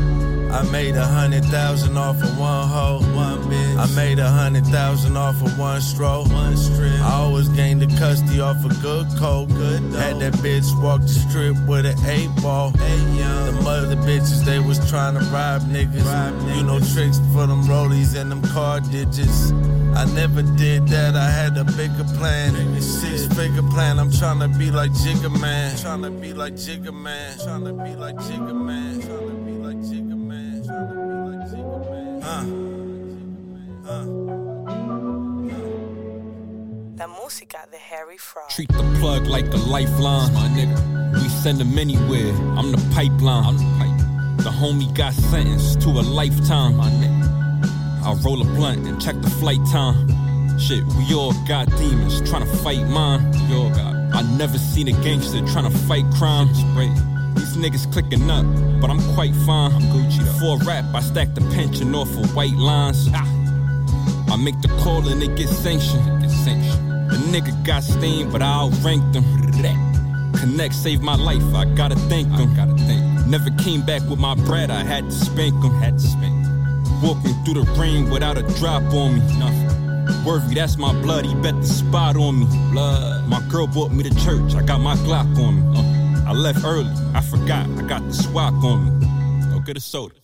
[0.53, 3.79] I made a hundred thousand off of one hoe, one bitch.
[3.79, 7.01] I made a hundred thousand off of one stroke, one strip.
[7.01, 9.49] I always gained the custody off a good coke.
[9.49, 12.71] Good Had that bitch walk the strip with an eight ball.
[12.77, 12.99] hey,
[13.47, 16.57] The mother bitches, they was trying to rob niggas.
[16.57, 19.53] You know tricks for them rollies and them car digits.
[19.95, 22.55] I never did that, I had a bigger plan.
[22.81, 25.77] Six figure plan, I'm trying to be like Jigga Man.
[25.79, 27.39] Trying to be like Jigga Man.
[27.39, 29.01] Trying to be like Jigga Man.
[29.01, 30.63] Trying to be like Jigga Man.
[30.65, 32.23] Trying to be like Jigga Man.
[32.23, 32.45] Uh.
[33.91, 34.07] Uh.
[36.99, 38.49] La música de Harry Fraud.
[38.51, 40.79] Treat the plug like the lifeline, my nigga.
[41.15, 42.33] We send him anywhere.
[42.57, 43.45] I'm the pipeline.
[43.45, 43.92] I'm the pipe.
[44.43, 46.81] The homie got sentenced to a lifetime.
[46.81, 50.09] I roll a blunt and check the flight time.
[50.59, 53.31] Shit, we all got demons trying to fight mine.
[53.49, 53.95] We all got.
[54.13, 56.49] I never seen a gangster trying to fight crime.
[57.37, 58.45] These niggas clicking up,
[58.81, 59.73] but I'm quite fine.
[59.75, 63.09] I'm Gucci For rap, I stack the pension off of white lines.
[63.13, 66.05] I make the call and it gets sanctioned.
[67.13, 69.25] The nigga got steam, but I outranked him.
[70.35, 72.57] Connect saved my life, I gotta thank him.
[72.57, 75.73] gotta thank Never came back with my bread, I had to spank him.
[75.81, 76.47] Had to spank.
[77.03, 79.39] Walking through the rain without a drop on me.
[79.39, 80.23] Nothing.
[80.23, 82.47] Worthy, that's my blood, he bet the spot on me.
[82.73, 83.27] Blood.
[83.31, 85.79] My girl brought me to church, I got my Glock on me.
[85.79, 89.07] Uh, I left early, I forgot, I got the swap on me.
[89.51, 90.22] Go get a soda.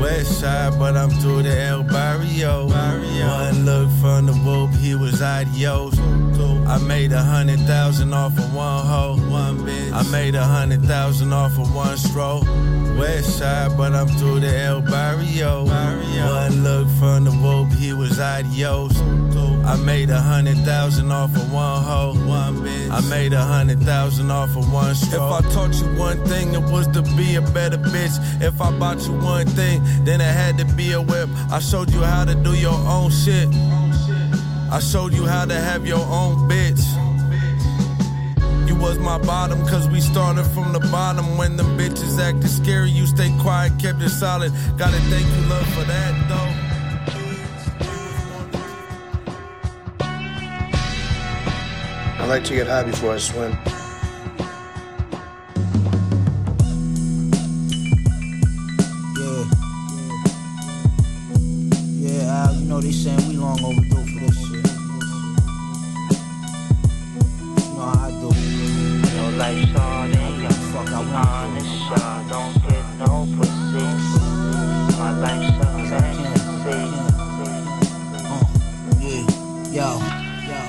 [0.00, 2.66] West side, but I'm through the El Barrio.
[2.66, 5.98] One look from the whoop, he was adios.
[6.66, 9.92] I made a hundred thousand off of one hoe, one bitch.
[9.92, 12.44] I made a hundred thousand off of one stroke.
[12.98, 15.64] West side, but I'm through the El Barrio.
[15.64, 19.00] One look from the whoop, he was adios.
[19.66, 22.90] I made a hundred thousand off of one hoe, one bitch.
[22.90, 25.42] I made a hundred thousand off of one stroke.
[25.42, 28.16] If I taught you one thing, it was to be a better bitch.
[28.40, 31.28] If I bought you one thing, then it had to be a whip.
[31.50, 33.48] I showed you how to do your own shit.
[34.70, 36.82] I showed you how to have your own bitch.
[38.68, 41.36] You was my bottom cause we started from the bottom.
[41.38, 44.52] When them bitches acted scary, you stayed quiet, kept it solid.
[44.76, 46.66] Gotta thank you, love, for that though.
[52.18, 53.56] I like to get high before I swim.
[62.76, 64.50] Know they saying we long overdue for this shit.
[64.50, 64.72] You
[67.72, 68.28] know how I do.
[69.16, 73.86] Yo, like Sade, yo, Fuck, I want honest, y'all don't get no pussy.
[74.98, 76.86] My life sucks, I can't see.
[78.28, 78.44] Uh,
[79.00, 79.24] yeah,
[79.72, 79.88] yo.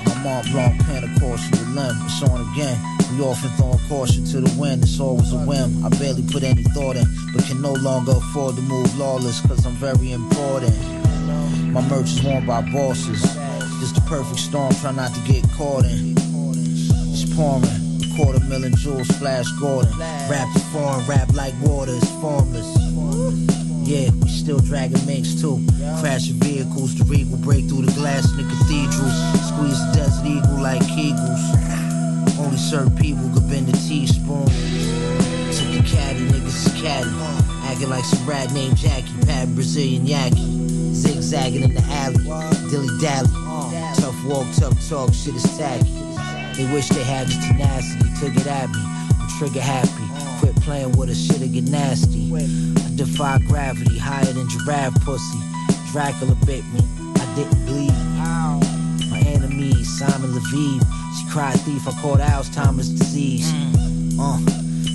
[0.06, 1.96] My Mont Blanc pen, of course, you a limb.
[2.06, 2.78] It's on again.
[3.12, 5.84] We often throwing caution to the wind, it's always a whim.
[5.84, 9.66] I barely put any thought in, but can no longer afford to move lawless, cause
[9.66, 11.07] I'm very important.
[11.72, 13.22] My merch is worn by bosses.
[13.78, 16.14] This the perfect storm, try not to get caught in.
[16.16, 19.92] It's pouring, quarter million jewels, Flash Gordon.
[20.28, 22.66] Rap the foreign, rap like water is formless.
[23.86, 25.64] Yeah, we still dragging minks too.
[26.00, 29.16] Crashing vehicles, the regal break through the glass in the cathedrals.
[29.48, 32.38] Squeeze the desert eagle like Kegels.
[32.40, 34.46] Only certain people could bend a teaspoon.
[35.52, 37.10] Took the caddy, niggas is caddy.
[37.68, 40.57] Acting like some rat named Jackie, patting Brazilian yaki.
[40.94, 42.24] Zigzagging in the alley,
[42.70, 43.28] dilly dally.
[43.96, 45.84] Tough walk, tough talk, shit is tacky.
[46.56, 48.80] They wish they had the tenacity, took it at me.
[48.80, 49.90] I'm trigger happy.
[50.40, 52.32] Quit playing with us, shit'll get nasty.
[52.34, 55.38] I defy gravity, higher than giraffe pussy.
[55.92, 56.80] Dracula bit me,
[57.16, 57.92] I didn't bleed.
[59.10, 60.80] My enemy, Simon Levine.
[61.18, 63.52] She cried thief, I caught Alzheimer's disease.
[64.20, 64.38] Uh,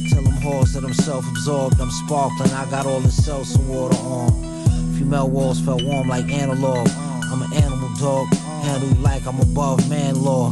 [0.09, 4.52] tell them whores that I'm self-absorbed, I'm sparkling, I got all the seltzer water on.
[4.97, 6.87] Female walls felt warm like analog.
[7.31, 8.27] I'm an animal dog,
[8.63, 10.51] handle you like I'm above man law.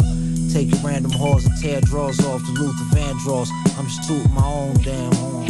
[0.52, 3.50] Take your random whores and tear drawers off the Luther Vandross.
[3.78, 5.48] I'm just tooting my own damn horn.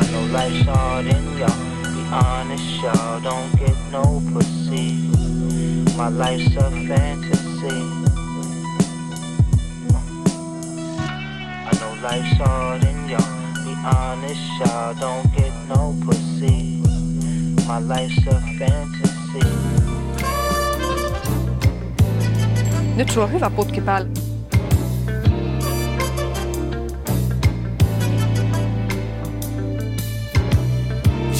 [0.00, 5.10] I know life's hard and y'all be honest, y'all don't get no pussy.
[5.96, 7.82] My life's a fantasy.
[11.66, 16.83] I know life's hard and y'all be honest, y'all don't get no pussy.
[17.66, 19.40] My life's a fantasy.
[22.96, 24.08] Nyt sulla on hyvä putki päällä.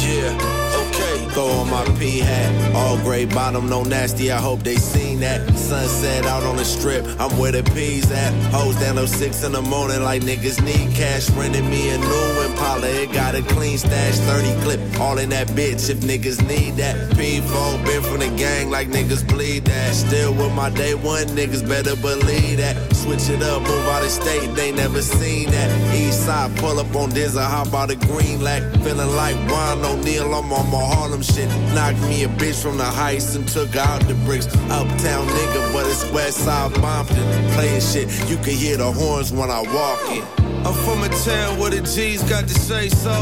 [0.07, 1.19] Yeah, okay.
[1.33, 2.64] Throw on my P hat.
[2.75, 4.33] All gray bottom, no nasty.
[4.33, 5.49] I hope they seen that.
[5.57, 7.05] Sunset out on the strip.
[7.21, 8.33] I'm where the P's at.
[8.53, 11.31] Hoes down up six in the morning like niggas need cash.
[11.31, 12.89] Renting me a new Impala.
[12.89, 14.17] It got a clean stash.
[14.17, 15.01] 30 clip.
[15.01, 16.97] All in that bitch if niggas need that.
[17.13, 19.95] P4 been from the gang like niggas bleed that.
[19.95, 22.77] Still with my day one niggas better believe that.
[22.97, 24.53] Switch it up, move out of state.
[24.57, 25.95] They never seen that.
[25.95, 27.45] East side pull up on Dizza.
[27.45, 28.63] Hop out of Green Lac.
[28.83, 30.35] Feeling like Ron O'Neal.
[30.35, 31.49] I'm on my Harlem shit.
[31.75, 34.47] Knocked me a bitch from the heights and took out the bricks.
[34.71, 37.27] Uptown nigga, but it's West Side Bompton.
[37.53, 40.25] Playing shit, you can hear the horns when I walk in.
[40.65, 43.13] I'm from a town where the G's got to say so.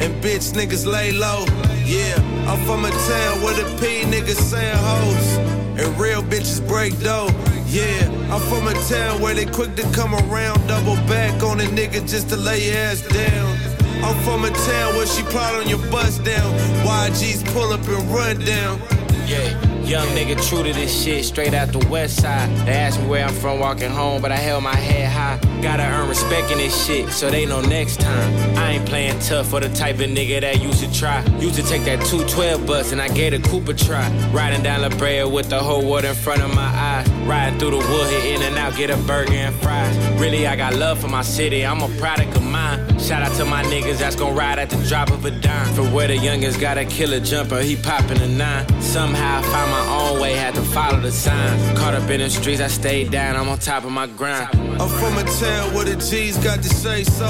[0.00, 1.44] And bitch niggas lay low.
[1.84, 2.16] Yeah,
[2.48, 5.36] I'm from a town where the P niggas saying hoes.
[5.78, 7.28] And real bitches break dough.
[7.66, 11.64] Yeah, I'm from a town where they quick to come around, double back on a
[11.64, 13.63] nigga just to lay your ass down.
[14.02, 16.52] I'm from a town where she plot on your bust down.
[16.84, 18.80] YG's pull up and run down.
[19.26, 19.48] Yeah,
[19.84, 22.50] young nigga true to this shit, straight out the west side.
[22.66, 25.38] They asked me where I'm from walking home, but I held my head high.
[25.62, 28.58] Gotta earn respect in this shit, so they know next time.
[28.58, 31.24] I ain't playing tough for the type of nigga that used to try.
[31.38, 34.06] Used to take that 212 bus and I gave the Cooper try.
[34.30, 37.08] Riding down La Brea with the whole world in front of my eyes.
[37.26, 39.96] Riding through the wood, hit in and out, get a burger and fries.
[40.20, 42.98] Really, I got love for my city, I'm a product of mine.
[42.98, 45.74] Shout out to my niggas that's gon' ride at the drop of a dime.
[45.74, 48.68] For where the youngest got a killer jumper, he popping a nine.
[48.82, 51.78] Somehow I found my own way, had to follow the signs.
[51.78, 54.48] Caught up in the streets, I stayed down, I'm on top of my grind.
[54.54, 57.26] I'm from a town where the G's got to say so.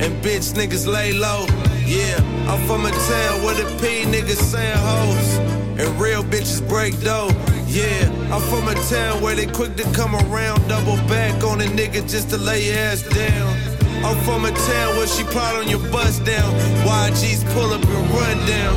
[0.00, 1.46] And bitch niggas lay low.
[1.84, 2.16] Yeah,
[2.48, 5.38] I'm from a town where the P niggas saying hoes.
[5.80, 7.30] And real bitches break dough.
[7.70, 11.64] Yeah, I'm from a town where they quick to come around, double back on a
[11.66, 13.56] nigga just to lay your ass down.
[14.04, 16.52] I'm from a town where she plot on your bust down.
[16.84, 18.76] YG's pull up and run down.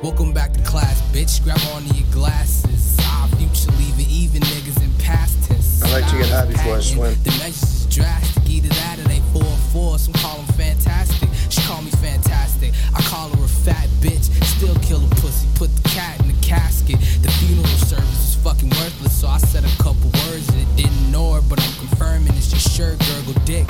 [0.00, 1.42] Welcome back to class, bitch.
[1.42, 2.96] Grab onto your glasses.
[3.00, 5.82] Our future leaving even niggas in past tense.
[5.82, 7.16] I like to get high before I swim.
[7.24, 8.48] The measures is drastic.
[8.48, 9.42] Either that or they four
[9.72, 9.98] four.
[9.98, 11.28] Some call them fantastic.
[11.50, 12.74] She call me fantastic.
[12.94, 14.30] I call her a fat bitch.
[14.44, 15.48] Still kill a pussy.
[15.56, 16.21] Put the cat in the
[16.52, 17.00] casket.
[17.24, 19.20] The funeral service was fucking worthless.
[19.20, 22.52] So I said a couple words and it didn't know her, but I'm confirming it's
[22.52, 23.64] your shirt gurgle dick.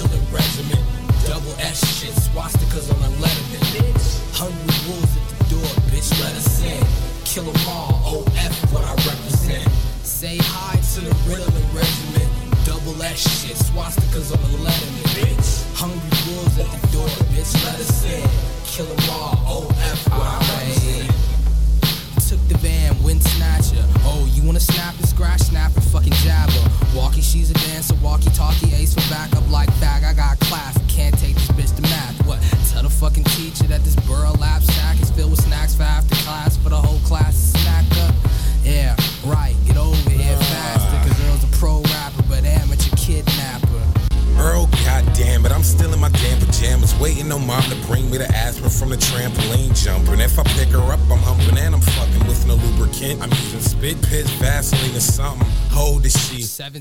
[0.00, 0.84] Ritalin regiment.
[1.26, 3.92] Double S shit, swastikas on the letterman.
[4.32, 6.84] Hungry wolves at the door, bitch, let us in.
[7.24, 9.68] Kill 'em all, OF what I represent.
[10.02, 12.30] Say hi to the Ritalin regiment.
[12.64, 14.49] Double S shit, swastikas on the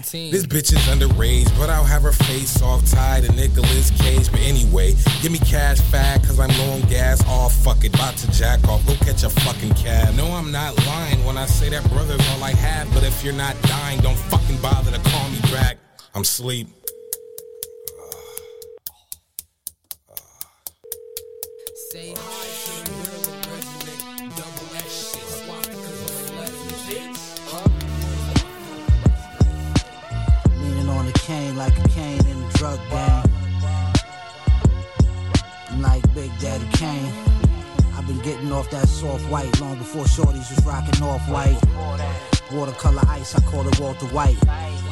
[0.04, 0.32] 17.
[0.32, 4.32] This bitch is underage, but I'll have her face off tied to Nicolas Cage.
[4.32, 7.22] But anyway, give me cash fat, cause I'm low on gas.
[7.28, 8.86] Oh, fuck it, about to jack off.
[8.88, 10.16] Go catch a fucking cab.
[10.16, 12.92] No, I'm not lying when I say that brother's all I have.
[12.94, 15.78] But if you're not dying, don't fucking bother to call me back.
[16.16, 16.68] I'm sleep.
[32.60, 33.24] Drug gang.
[35.80, 37.14] Like Big Daddy Kane.
[37.96, 41.58] I've been getting off that soft white long before shorties was rocking off white.
[42.52, 44.36] Watercolor ice, I call it Walter White.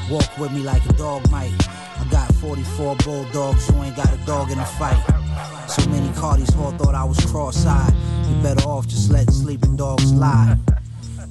[0.09, 1.51] Walk with me like a dog might.
[1.67, 5.03] I got 44 bulldogs, you ain't got a dog in the fight.
[5.67, 7.93] So many Cardis all thought I was cross-eyed.
[8.29, 10.57] You better off just letting sleeping dogs lie.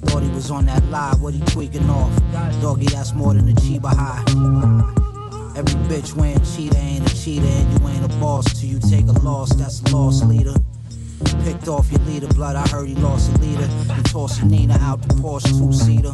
[0.05, 2.15] Thought he was on that lie, what he tweaking off?
[2.61, 5.16] Doggy, that's more than a Chiba high.
[5.57, 9.07] Every bitch wearing cheetah ain't a cheetah, and you ain't a boss till you take
[9.07, 9.55] a loss.
[9.55, 10.53] That's a loss leader.
[11.43, 12.55] Picked off your leader, blood.
[12.55, 13.67] I heard he lost a leader.
[13.95, 16.13] You tossing Nina out the Porsche two seater.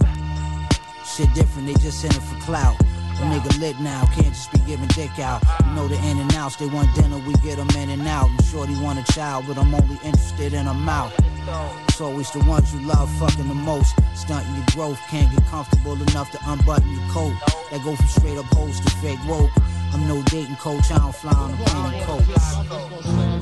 [1.05, 2.77] Shit different, they just in it for clout.
[2.79, 5.43] The nigga lit now, can't just be giving dick out.
[5.65, 8.29] You know the in and outs, they want dinner, we get them in and out.
[8.29, 11.13] I'm sure they want a child, but I'm only interested in a mouth.
[11.93, 13.93] It's always the ones you love fucking the most.
[14.15, 17.35] Stunting your growth, can't get comfortable enough to unbutton your coat.
[17.69, 19.51] That go from straight up hoes to fake woke.
[19.93, 22.25] I'm no dating coach, I don't fly on a plane and coach.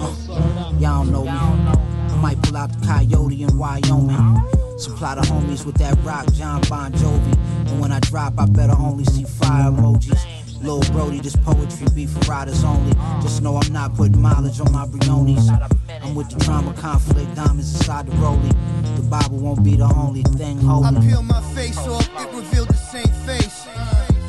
[0.04, 1.30] Uh, y'all know me.
[1.30, 4.44] I might pull out the coyote in Wyoming.
[4.78, 7.38] Supply the homies with that rock, John Bon Jovi.
[7.70, 10.41] And when I drop, I better only see fire emojis.
[10.64, 12.94] Lil Brody, this poetry be for riders only.
[13.22, 15.50] Just know I'm not putting mileage on my Briones.
[15.50, 18.56] I'm with the trauma, conflict, diamonds inside the rollie.
[18.96, 20.98] The Bible won't be the only thing holy.
[20.98, 23.68] I peel my face off, it revealed the same face.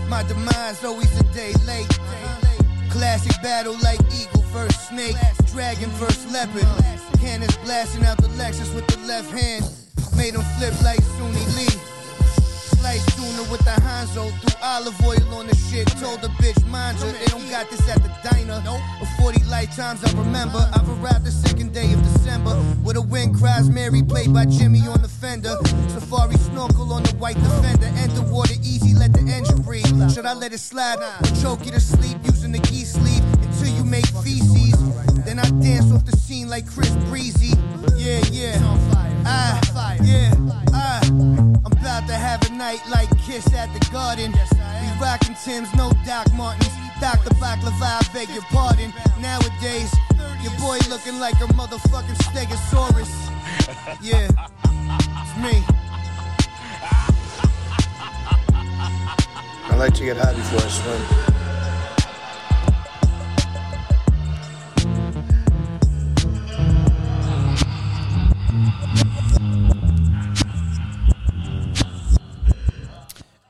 [0.09, 1.89] My demise always a day late.
[2.91, 5.17] Classic battle like eagle versus snake,
[5.53, 6.67] dragon versus leopard.
[7.21, 9.65] Cannons blasting out the Lexus with the left hand.
[10.17, 11.81] Made him flip like Suni Lee.
[12.79, 15.87] Slice tuna with the Hanzo, threw olive oil on the shit.
[15.99, 18.61] Told the bitch, mind you, they don't got this at the diner.
[18.99, 20.59] For 40 lifetimes, I remember.
[20.73, 22.55] I've arrived the second day of December.
[22.85, 25.57] With a wind cries Mary, played by Jimmy on the fender.
[25.89, 27.91] Safari snorkel on the white defender.
[27.97, 29.87] Enter water easy, let the engine breathe.
[30.13, 33.69] Should I let it slide or choke you to sleep using the key sleeve until
[33.69, 34.77] you make feces?
[35.25, 37.57] Then I dance off the scene like Chris Breezy.
[37.97, 38.59] Yeah, yeah.
[39.25, 39.61] Ah,
[40.03, 40.32] yeah, ah.
[41.65, 44.33] I'm about to have a night like Kiss at the Garden.
[44.33, 46.73] We rockin' Tim's, no Doc Martens.
[47.01, 47.31] Dr.
[47.37, 48.93] Baklava, I beg your pardon.
[49.21, 49.95] Nowadays,
[50.43, 53.11] your boy looking like a motherfucking Stegosaurus.
[54.01, 55.65] Yeah, it's me.
[59.71, 61.32] I like to get high before I swim.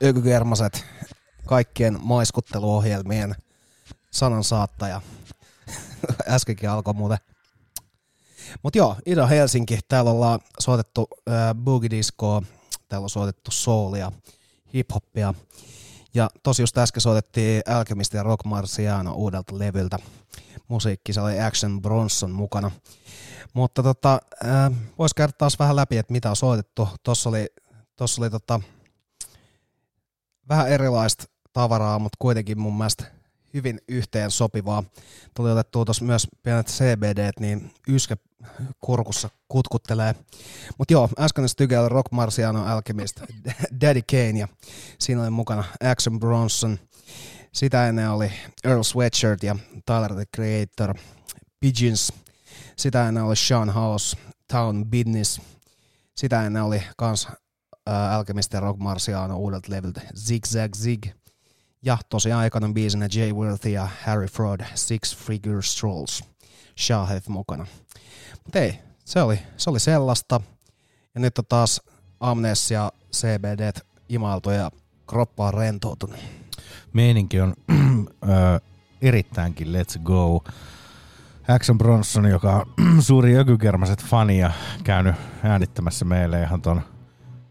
[0.03, 0.85] Ökygermaset,
[1.45, 3.35] kaikkien maiskutteluohjelmien
[4.11, 5.01] sanansaattaja.
[6.27, 7.17] Äskenkin alkoi muuten.
[8.63, 12.41] Mutta joo, Ida Helsinki, täällä ollaan soitettu äh, boogie discoa,
[12.89, 14.11] täällä on soitettu soulia,
[14.73, 15.33] hiphoppia.
[16.13, 19.99] Ja tosi just äsken soitettiin Alchemist ja Rock Marciano uudelta levyltä.
[20.67, 22.71] Musiikki, se oli Action Bronson mukana.
[23.53, 26.89] Mutta tota, äh, vois käydä taas vähän läpi, että mitä on soitettu.
[27.03, 27.47] Tossa oli,
[27.95, 28.61] tossa oli tota,
[30.49, 33.05] vähän erilaista tavaraa, mutta kuitenkin mun mielestä
[33.53, 34.83] hyvin yhteen sopivaa.
[35.33, 38.15] Tuli otettua tuossa myös pienet CBD, niin yskä
[38.79, 40.15] kurkussa kutkuttelee.
[40.77, 43.21] Mutta joo, äsken tykällä Rock Marciano Alchemist,
[43.81, 44.47] Daddy Kane ja
[44.99, 46.79] siinä oli mukana Action Bronson.
[47.53, 48.31] Sitä ennen oli
[48.63, 49.55] Earl Sweatshirt ja
[49.85, 50.95] Tyler the Creator,
[51.59, 52.13] Pigeons.
[52.75, 54.17] Sitä ennen oli Sean House,
[54.47, 55.41] Town Business.
[56.15, 57.27] Sitä ennen oli kans
[57.85, 61.05] Alchemist ja Rock Marciano uudelta levyltä Zig Zag Zig.
[61.85, 66.23] Ja tosiaan aikana biisinä Jay Worthy ja Harry Fraud Six Figure Strolls.
[66.79, 67.67] Shahef mukana.
[68.43, 70.41] Mutta ei, se oli, se oli sellaista.
[71.15, 71.81] Ja nyt on taas
[72.19, 73.71] Amnesia CBD
[74.09, 74.71] imailtu ja
[75.07, 76.19] kroppa on rentoutunut.
[76.93, 77.53] Meininki on
[78.23, 78.59] ö,
[79.01, 80.43] erittäinkin let's go.
[81.47, 82.65] Action Bronson, joka on
[83.07, 84.51] suuri ökykermaset fani ja
[84.83, 86.81] käynyt äänittämässä meille ihan ton,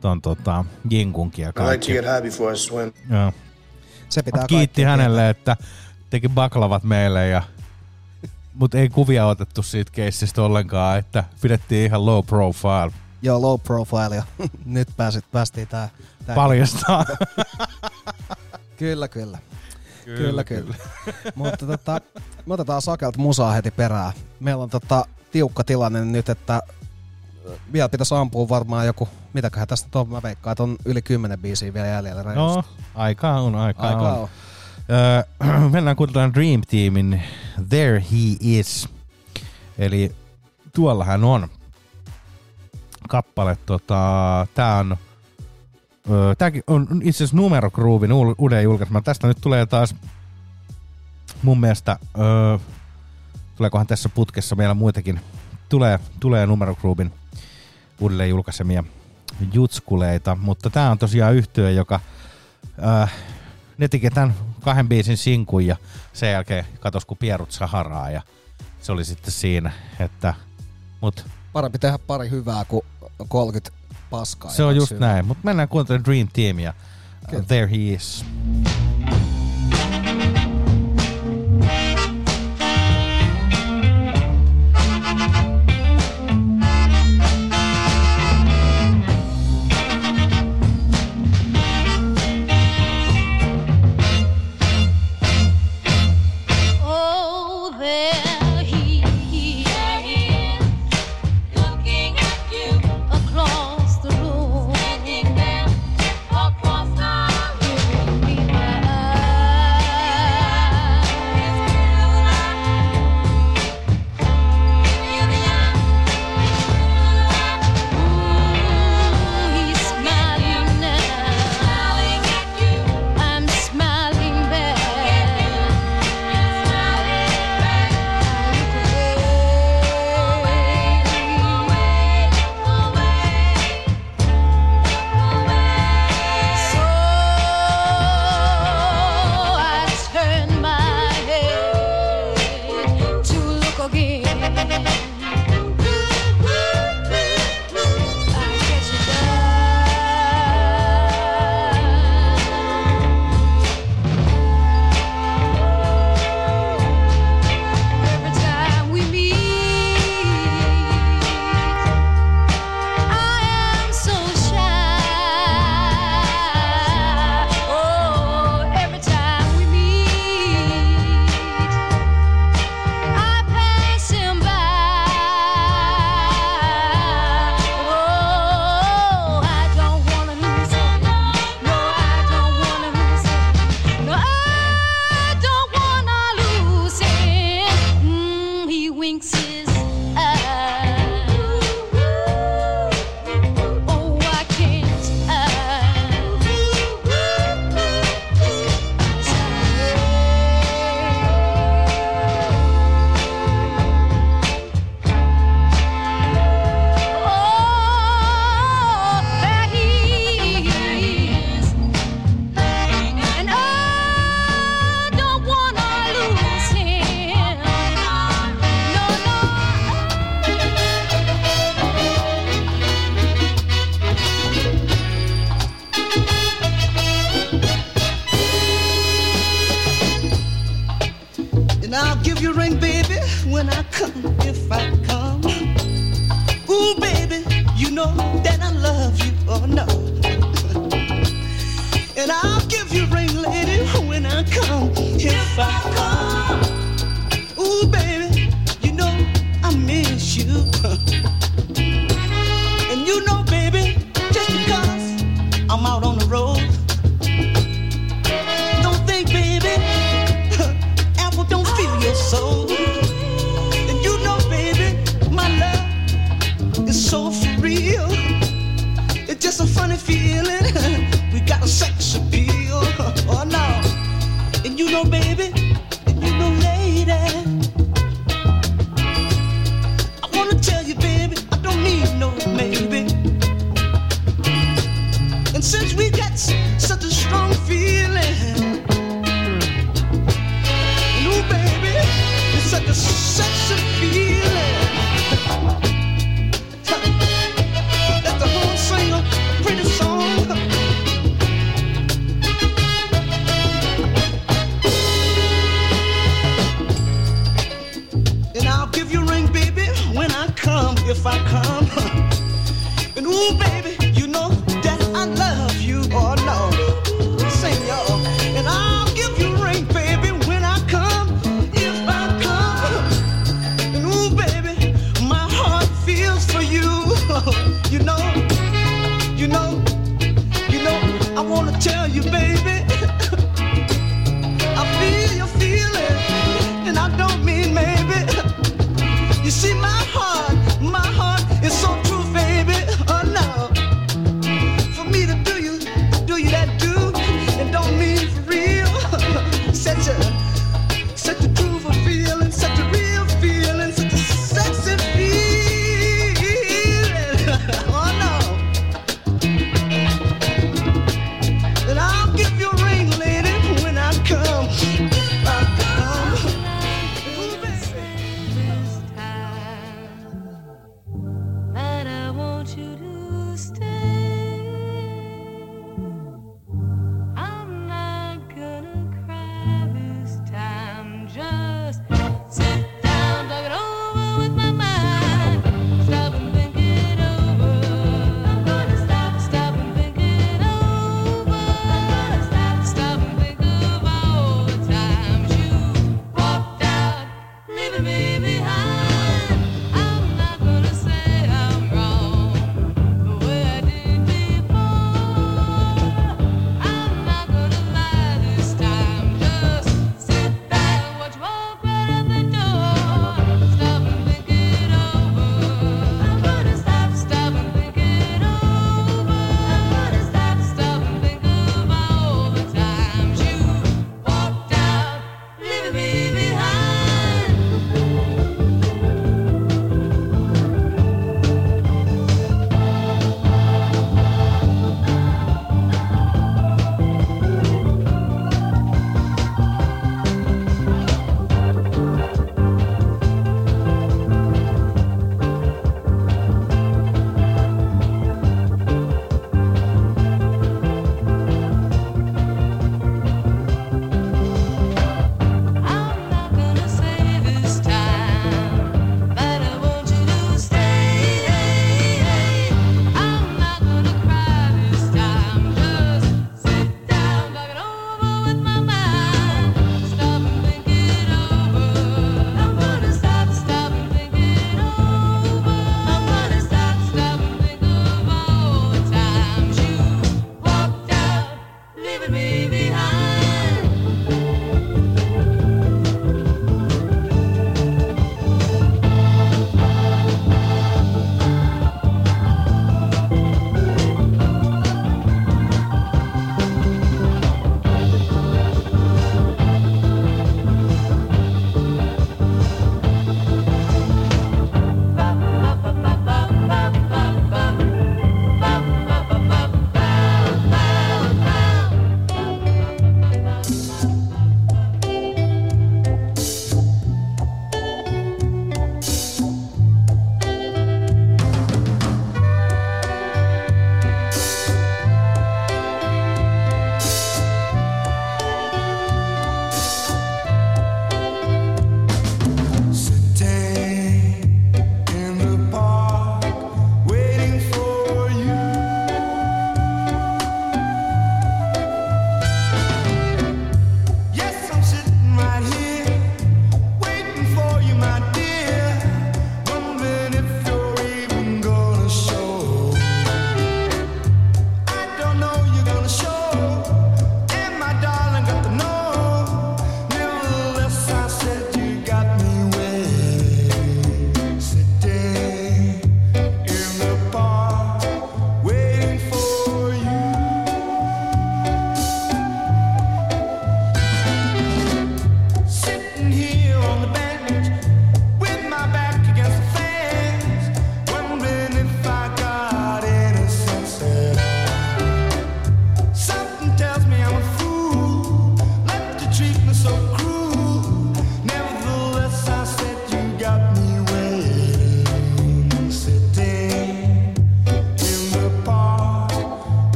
[0.00, 1.92] ton tota, jinkunkin ja kaikki.
[1.92, 2.92] get high before I swim.
[4.08, 5.56] Se pitää Mut kiitti hänelle, että
[6.10, 7.42] teki baklavat meille ja
[8.54, 12.92] Mutta ei kuvia otettu siitä keissistä ollenkaan, että pidettiin ihan low profile.
[13.22, 14.22] Joo, low profile ja
[14.64, 15.88] nyt pääsit, päästiin tää,
[16.26, 17.04] tää Paljastaa.
[18.78, 19.38] kyllä, kyllä.
[20.04, 20.74] Kyllä, Kyllä, kyllä.
[21.34, 22.00] Mutta tota,
[22.46, 24.12] me otetaan Sakelta musaa heti perään.
[24.40, 26.62] Meillä on tota, tiukka tilanne nyt, että
[27.72, 31.74] vielä pitäisi ampua varmaan joku, mitäköhän tästä on, mä veikkaan, että on yli 10 biisiä
[31.74, 32.70] vielä jäljellä No, reilusti.
[32.94, 34.22] aikaa on, aikaa, Aikaa on.
[34.22, 34.28] on.
[34.90, 37.22] Öö, mennään kuuntelemaan Dream Teamin
[37.68, 38.88] There He Is.
[39.78, 40.12] Eli
[40.74, 41.48] tuollahan on
[43.08, 43.58] kappale.
[43.66, 43.96] Tota,
[44.54, 44.96] tää on
[46.10, 49.00] öö, tääkin on itse asiassa Numero Groovin uuden julkaisema.
[49.00, 49.94] Tästä nyt tulee taas
[51.42, 52.58] mun mielestä, öö,
[53.56, 55.20] tuleekohan tässä putkessa vielä muitakin,
[55.68, 57.12] tulee, tulee Numero Groovin
[58.00, 58.84] uudelleen julkaisemia
[59.52, 62.00] jutskuleita, mutta tää on tosiaan yhtyö, joka
[62.86, 63.12] äh,
[63.78, 65.76] ne teki tämän kahden biisin sinkun ja
[66.12, 68.22] sen jälkeen katos kun pierut Saharaa ja
[68.80, 70.34] se oli sitten siinä, että
[71.00, 72.82] mut Parempi tehdä pari hyvää kuin
[73.28, 73.70] 30
[74.10, 74.50] paskaa.
[74.50, 75.12] se ja on just hyvää.
[75.12, 76.74] näin, mutta mennään kuuntelemaan Dream Teamia.
[77.30, 77.44] Kyllä.
[77.44, 78.24] There he is.
[79.12, 79.15] Oh,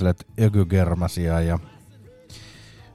[0.00, 1.58] Kuuntelet Ökygermasia ja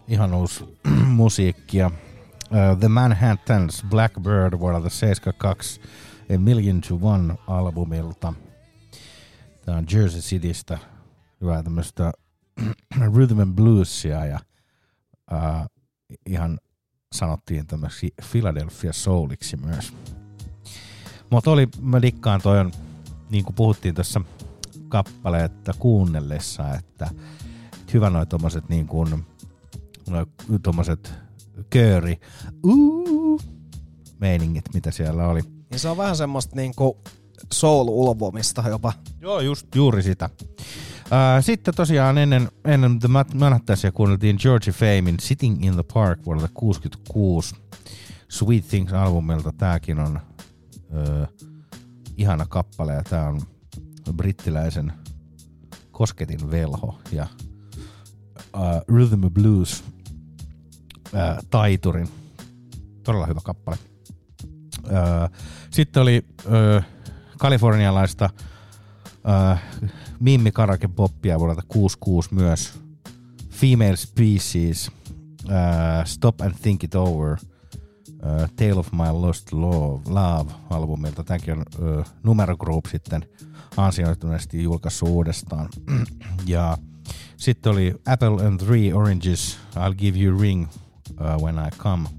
[0.08, 0.80] ihan uusi
[1.22, 1.88] musiikkia.
[1.88, 5.82] Uh, The Manhattans Blackbird vuodelta 72
[6.36, 8.34] A Million to One albumilta.
[9.66, 10.80] Tämä on Jersey Citystä
[11.42, 12.12] hyvää tämmöistä
[13.14, 14.40] rhythm and bluesia ja
[15.32, 15.70] uh,
[16.26, 16.60] ihan
[17.14, 19.94] sanottiin tämmöksi Philadelphia Souliksi myös.
[21.30, 22.72] Mutta oli, mä dikkaan toi on,
[23.30, 24.22] niin kuin puhuttiin tuossa
[24.96, 27.10] kappaleetta kuunnellessa, että,
[27.80, 29.26] että hyvä noi tommoset niin kuin,
[30.10, 30.26] noi
[30.64, 31.14] tommoset
[31.70, 32.20] kööri,
[32.64, 33.42] uu,
[34.20, 35.42] meiningit, mitä siellä oli.
[35.72, 36.98] Niin se on vähän semmoista niinku
[37.54, 38.94] soul-ulvomista jopa.
[39.22, 40.30] Joo, just juuri sitä.
[41.42, 47.56] Sitten tosiaan ennen, ennen The Manhattasia kuunneltiin Georgie Famein Sitting in the Park vuodelta 66.
[48.30, 50.20] Sweet Things-albumilta tääkin on
[50.94, 51.28] ö,
[52.18, 53.42] ihana kappale ja tää on
[54.14, 54.94] brittiläisen
[55.92, 57.28] kosketin velho ja
[58.56, 59.84] uh, Rhythm Blues
[61.14, 62.10] ää, taiturin.
[63.04, 63.78] Todella hyvä kappale.
[64.92, 65.30] Ää,
[65.70, 66.82] sitten oli ö,
[67.38, 68.30] kalifornialaista
[69.30, 69.64] äh,
[70.20, 72.74] Mimmi Karake Poppia vuodelta 66 myös.
[73.50, 74.92] Female Species,
[75.50, 81.24] äh, Stop and Think It Over, äh, Tale of My Lost Love, Love albumilta.
[81.24, 81.66] Tämäkin on
[82.00, 83.26] äh, Numero Group sitten
[83.78, 85.70] ansioituneesti julkaissut uudestaan.
[86.46, 86.78] ja
[87.38, 90.64] sitten oli Apple and Three Oranges, I'll Give You Ring
[91.10, 92.10] uh, When I Come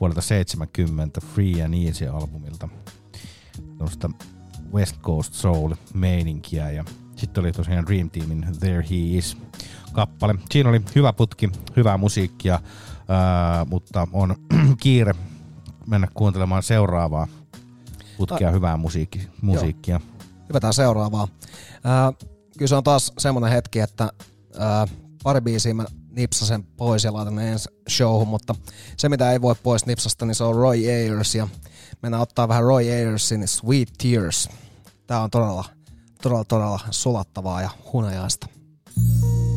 [0.00, 2.68] vuodelta 70 Free and Easy albumilta.
[3.78, 4.10] Tuosta
[4.72, 6.84] West Coast Soul meininkiä ja
[7.16, 9.36] sitten oli tosiaan Dream Teamin There He Is
[9.92, 10.34] kappale.
[10.50, 12.60] Siinä oli hyvä putki, hyvää musiikkia,
[13.08, 14.36] ää, mutta on
[14.82, 15.14] kiire
[15.86, 17.28] mennä kuuntelemaan seuraavaa
[18.16, 20.00] putkea Ta- hyvää musiikki, musiikkia.
[20.50, 21.28] Hypätään seuraavaan.
[21.84, 22.12] Ää,
[22.58, 24.12] kyllä se on taas semmoinen hetki, että
[24.58, 24.86] ää,
[25.22, 28.54] pari biisiä mä nipsasen pois ja laitan ne ensi showhun, mutta
[28.96, 31.48] se mitä ei voi pois nipsasta, niin se on Roy Ayers ja
[32.02, 34.48] mennään ottaa vähän Roy Ayersin Sweet Tears.
[35.06, 35.64] Tää on todella,
[36.22, 38.46] todella, todella sulattavaa ja hunajaista.
[38.86, 39.49] Baby,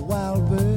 [0.00, 0.67] wild bird,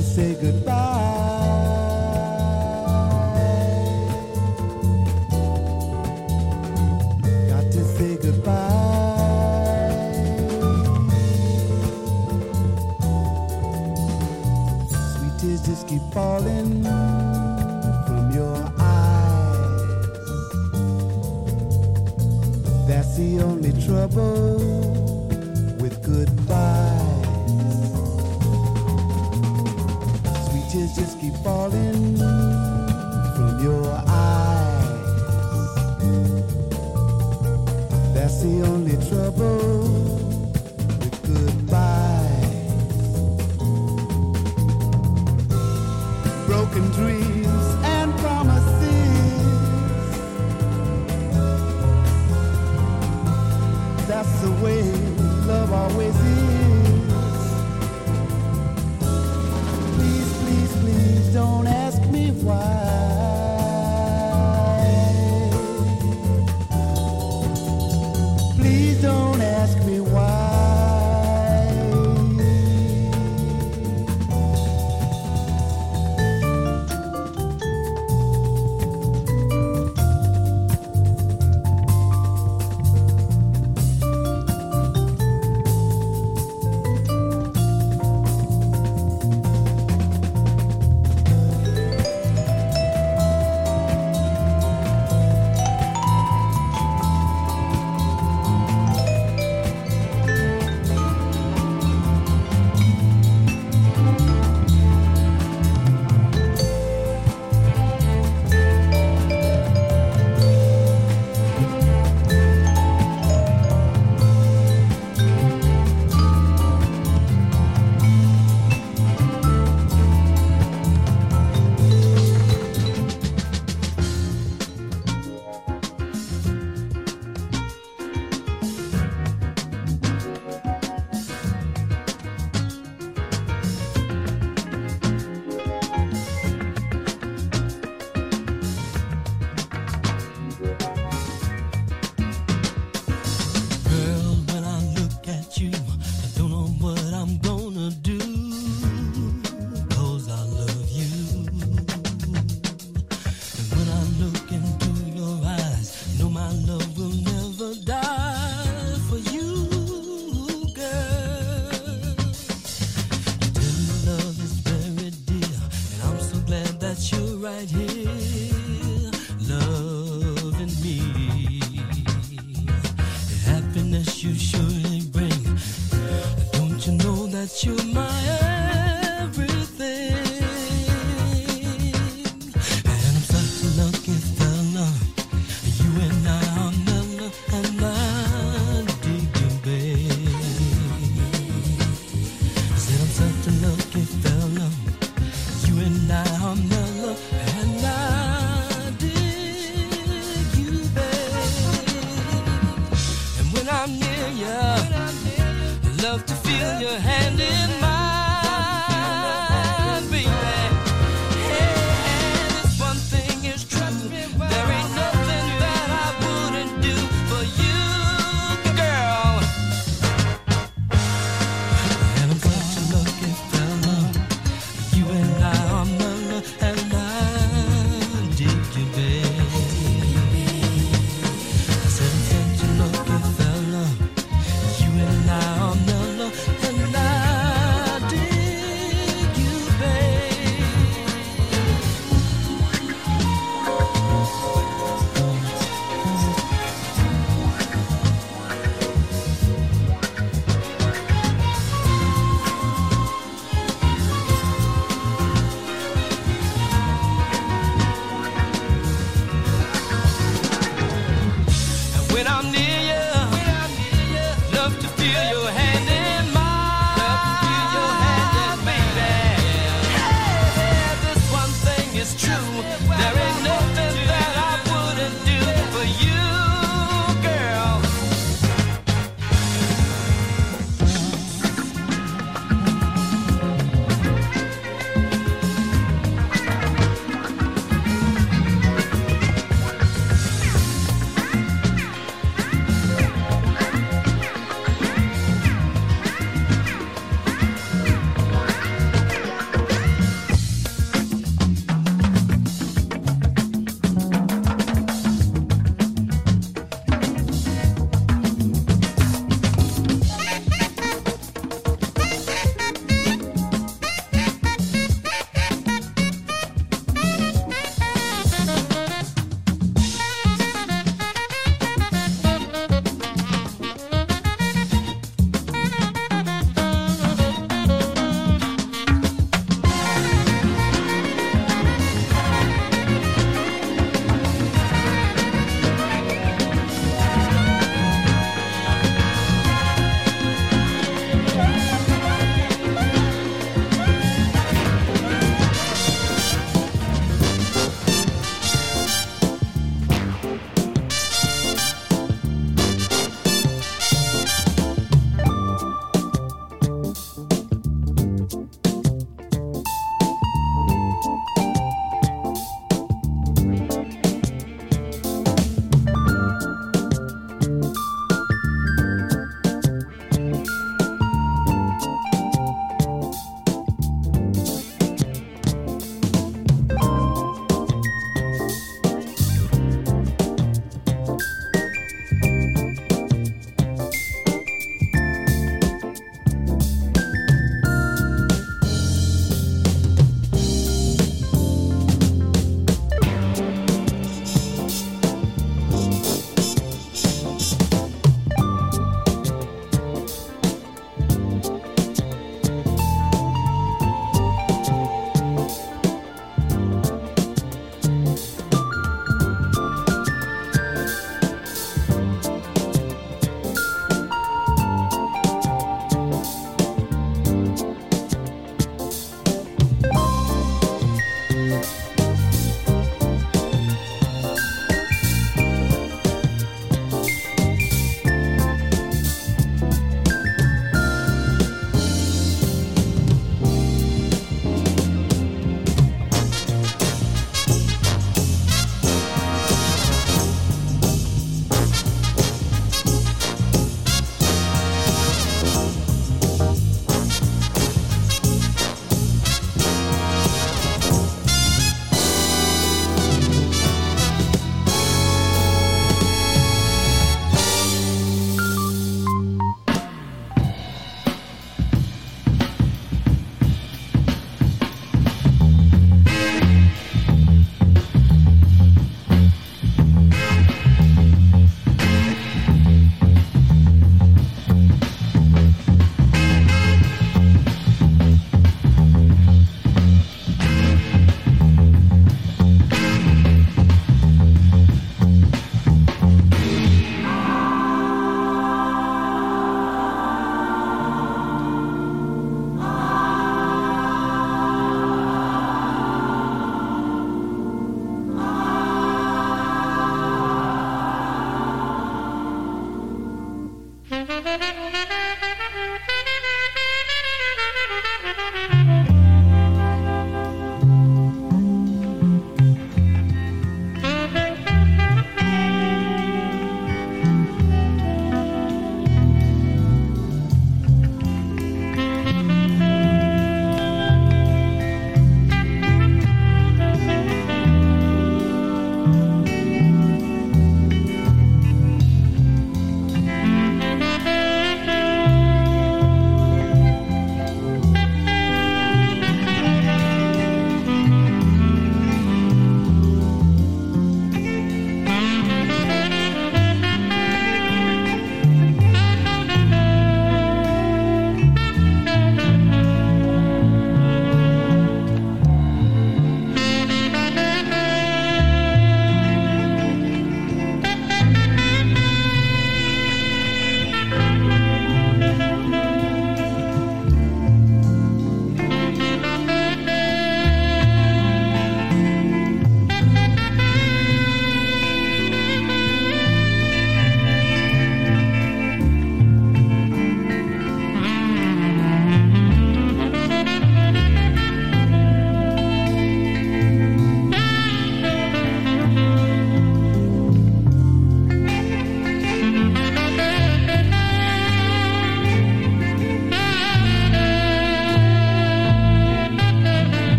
[0.00, 1.09] to say goodbye.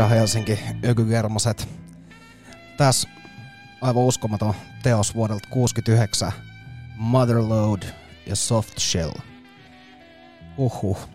[0.00, 1.68] Ida-Helsinki, Ökygermoset.
[2.76, 3.08] Tässä
[3.80, 6.32] aivan uskomaton teos vuodelta 69.
[6.96, 7.82] Motherload
[8.26, 9.12] ja Soft Shell.
[10.56, 11.08] Uhuh.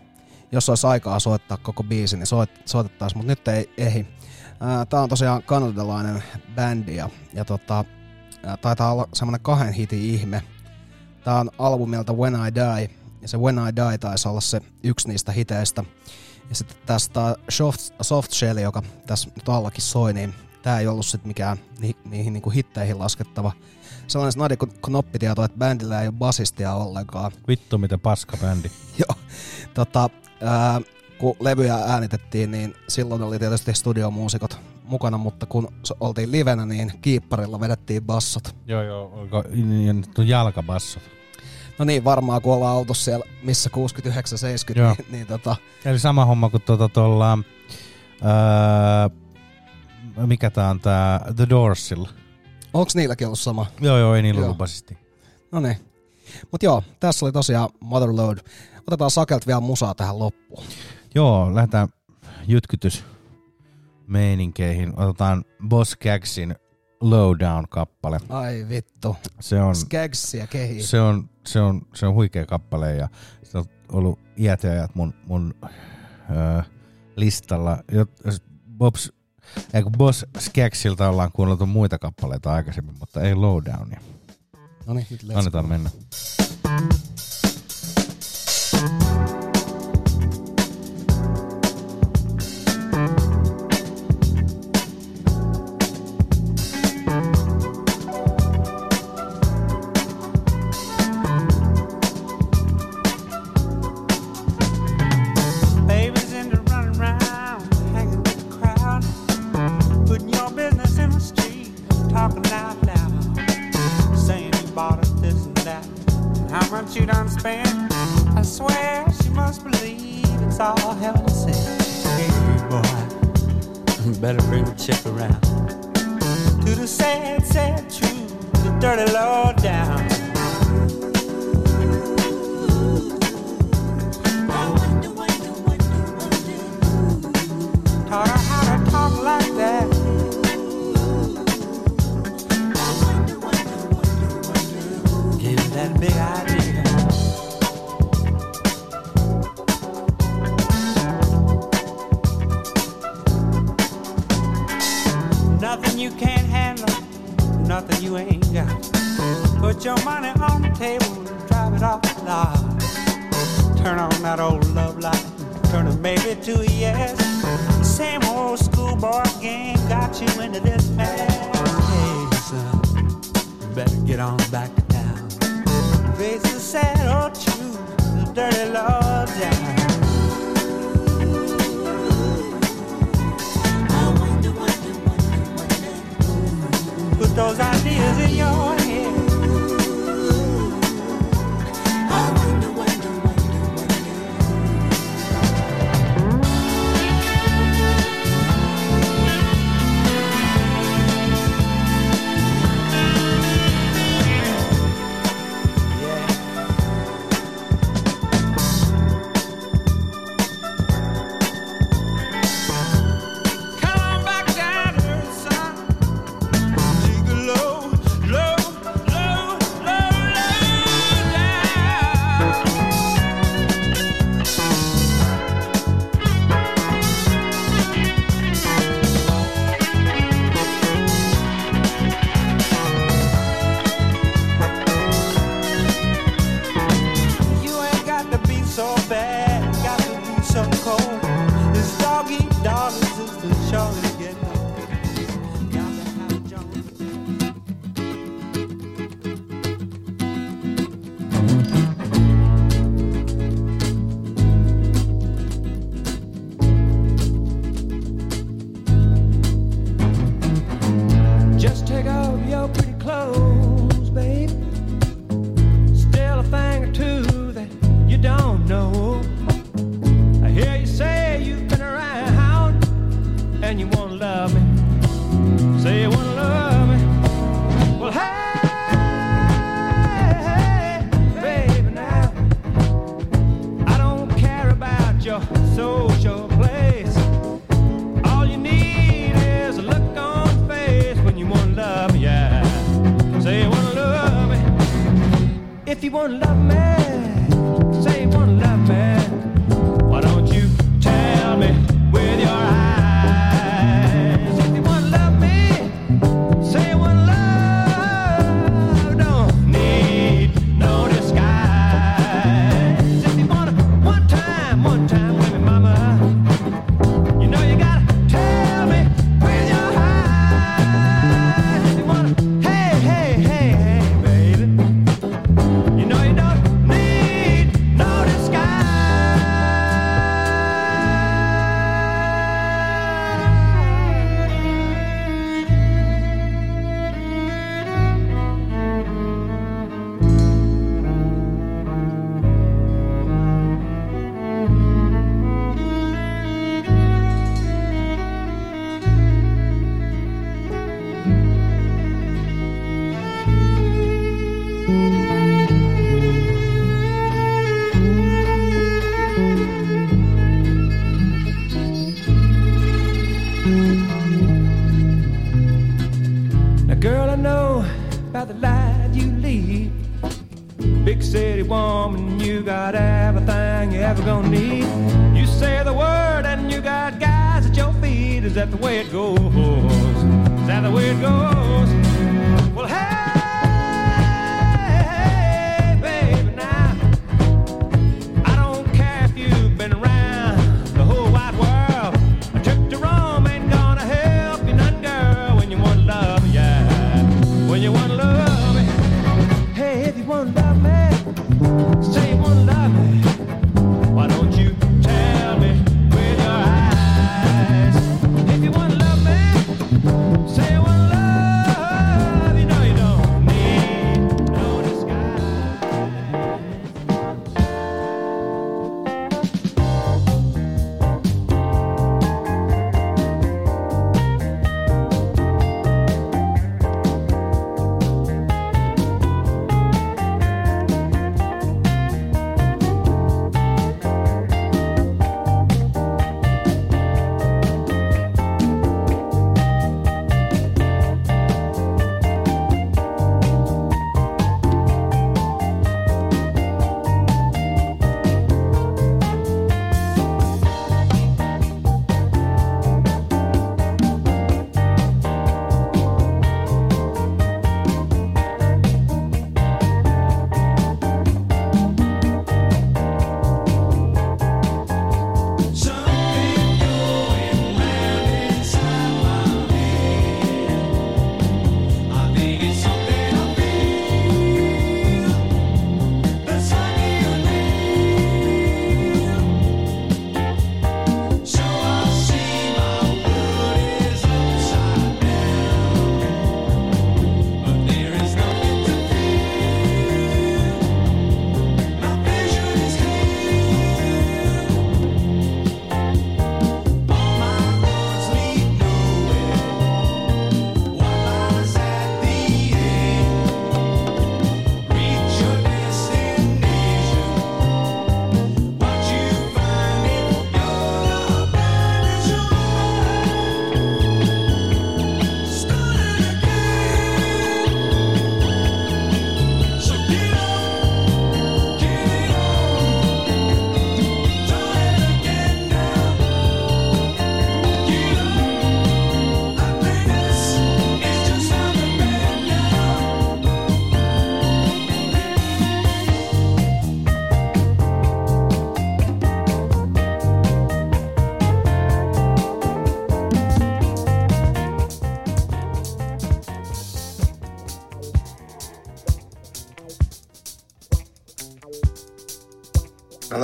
[0.52, 4.06] Jos olisi aikaa soittaa koko biisi, niin soit, soitettaisiin, mutta nyt ei ehdi.
[4.60, 6.22] Ää, Tää on tosiaan kanadalainen
[6.54, 7.84] bändi ja, ja tota,
[8.60, 10.42] taitaa olla semmonen kahden hitin ihme.
[11.24, 12.90] Tää on albumilta When I Die,
[13.22, 15.84] ja se When I Die taisi olla se yksi niistä hiteistä.
[16.48, 21.06] Ja sitten tästä Soft, Soft Shell, joka tässä nyt allakin soi, niin tää ei ollut
[21.06, 23.52] sitten mikään ni, niihin niinku hitteihin laskettava.
[24.06, 27.32] Sellainen snadi knoppitieto, että bändillä ei ole basistia ollenkaan.
[27.48, 28.70] Vittu mitä paska bändi.
[28.98, 29.18] Joo.
[29.74, 30.10] Tota,
[30.42, 30.80] ää,
[31.18, 35.68] kun levyjä äänitettiin, niin silloin oli tietysti studiomuusikot mukana, mutta kun
[36.00, 38.56] oltiin livenä, niin kiipparilla vedettiin bassot.
[38.66, 41.02] Joo joo, oliko niin, niin, jalkabassot.
[41.78, 43.70] No niin, varmaan kun ollaan autossa siellä, missä
[44.74, 44.94] 69-70, Joo.
[44.98, 47.38] niin, niin tota, Eli sama homma kuin tuota tuolla,
[48.22, 52.08] öö, mikä tää on tää The Doorsilla.
[52.74, 53.66] onks niilläkin ollut sama?
[53.80, 54.44] Joo joo, ei niillä Joo.
[54.44, 54.98] ollut basisti.
[55.52, 55.76] No niin.
[56.52, 58.38] Mut joo, tässä oli tosiaan Motherload.
[58.88, 60.64] Otetaan sakelt vielä musaa tähän loppuun.
[61.14, 61.88] Joo, lähdetään
[62.48, 63.04] jytkytys
[64.06, 64.92] meininkeihin.
[65.00, 66.54] Otetaan Boss Gagsin
[67.00, 68.20] Lowdown-kappale.
[68.28, 69.16] Ai vittu.
[69.40, 70.82] Se on, Skagsia kehi.
[70.82, 73.08] se on, se on, se on huikea kappale ja
[73.42, 75.54] se on ollut iät ja ajat mun, mun
[76.30, 76.62] öö,
[77.16, 77.78] listalla.
[78.78, 79.12] Bobs,
[79.74, 84.00] ei kun Boss Skagsilta ollaan kuunneltu muita kappaleita aikaisemmin, mutta ei Lowdownia.
[84.86, 85.90] No niin, Annetaan mennä.
[86.62, 87.15] Babies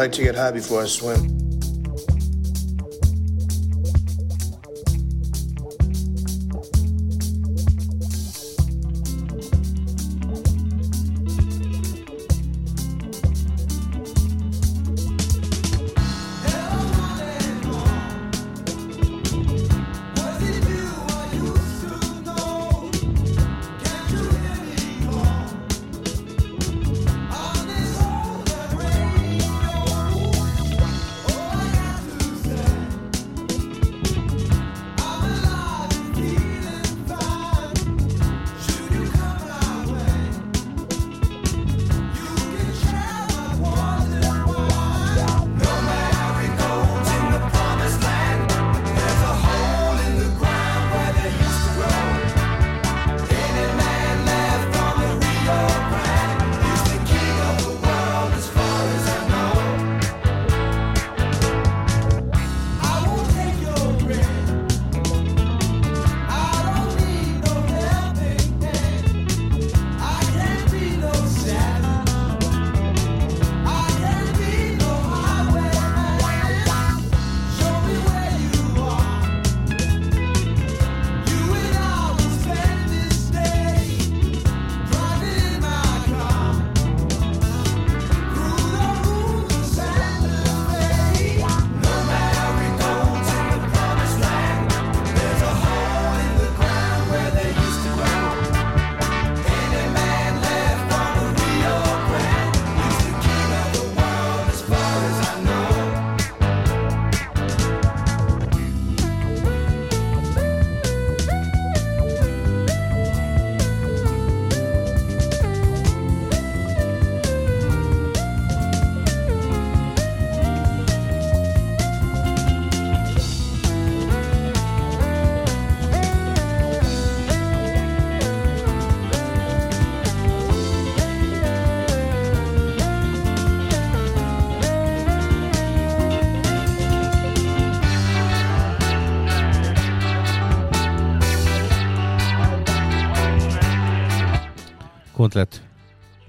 [0.02, 1.31] like to get high before I swim.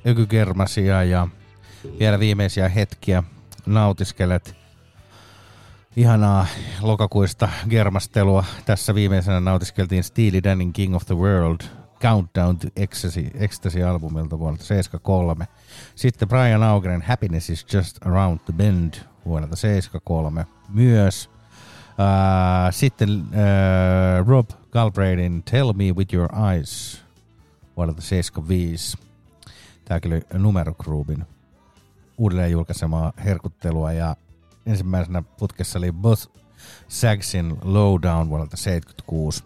[0.08, 1.28] Ökygermasia ja
[2.00, 3.24] vielä viimeisiä hetkiä
[3.66, 4.56] nautiskelet
[5.96, 6.46] ihanaa
[6.82, 8.44] lokakuista germastelua.
[8.66, 11.62] Tässä viimeisenä nautiskeltiin Steely Danin King of the World
[12.02, 15.48] Countdown to Ecstasy, Ecstasy-albumilta vuodelta 73.
[15.96, 18.94] Sitten Brian Augeren Happiness is Just Around the Bend
[19.26, 21.30] vuodelta 73 myös.
[21.88, 27.04] Uh, sitten uh, Rob Galbraithin Tell Me With Your Eyes
[27.78, 28.98] vuodelta 75.
[29.86, 31.26] Tämäkin oli Numero Groupin
[32.18, 34.16] uudelleen julkaisemaa herkuttelua ja
[34.66, 36.30] ensimmäisenä putkessa oli Both
[36.88, 39.44] Sagsin Lowdown vuodelta 76.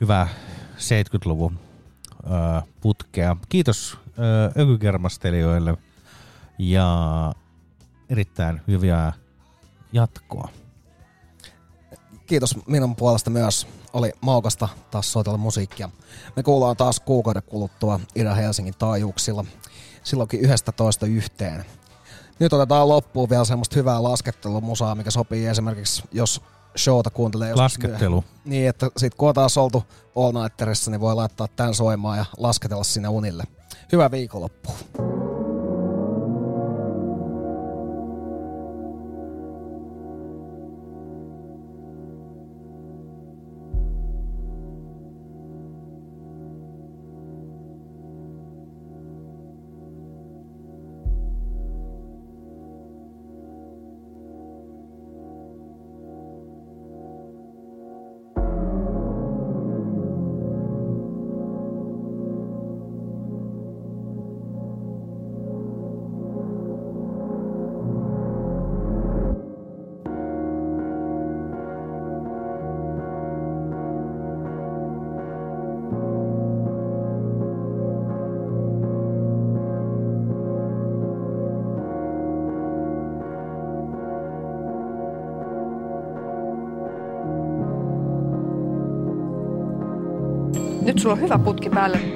[0.00, 0.28] Hyvä
[0.76, 1.58] 70-luvun
[2.26, 3.36] ö, putkea.
[3.48, 3.98] Kiitos
[4.58, 5.76] ökykermastelijoille
[6.58, 6.88] ja
[8.08, 9.12] erittäin hyviä
[9.92, 10.48] jatkoa.
[12.26, 13.66] Kiitos minun puolesta myös.
[13.94, 15.90] Oli maukasta taas soitella musiikkia.
[16.36, 19.44] Me kuullaan taas kuukauden kuluttua Ida-Helsingin taajuuksilla.
[20.02, 21.64] Silloinkin 11 yhteen.
[22.38, 26.42] Nyt otetaan loppuun vielä semmoista hyvää laskettelumusaa, mikä sopii esimerkiksi, jos
[26.78, 28.14] showta kuuntelee joskus Laskettelu.
[28.20, 28.50] myöhemmin.
[28.50, 29.84] Niin, että sit kun on taas oltu
[30.16, 33.44] All Nighterissa, niin voi laittaa tän soimaan ja lasketella sinne unille.
[33.92, 34.74] Hyvää viikonloppua.
[91.04, 92.13] Sulla on hyvä putki päällä.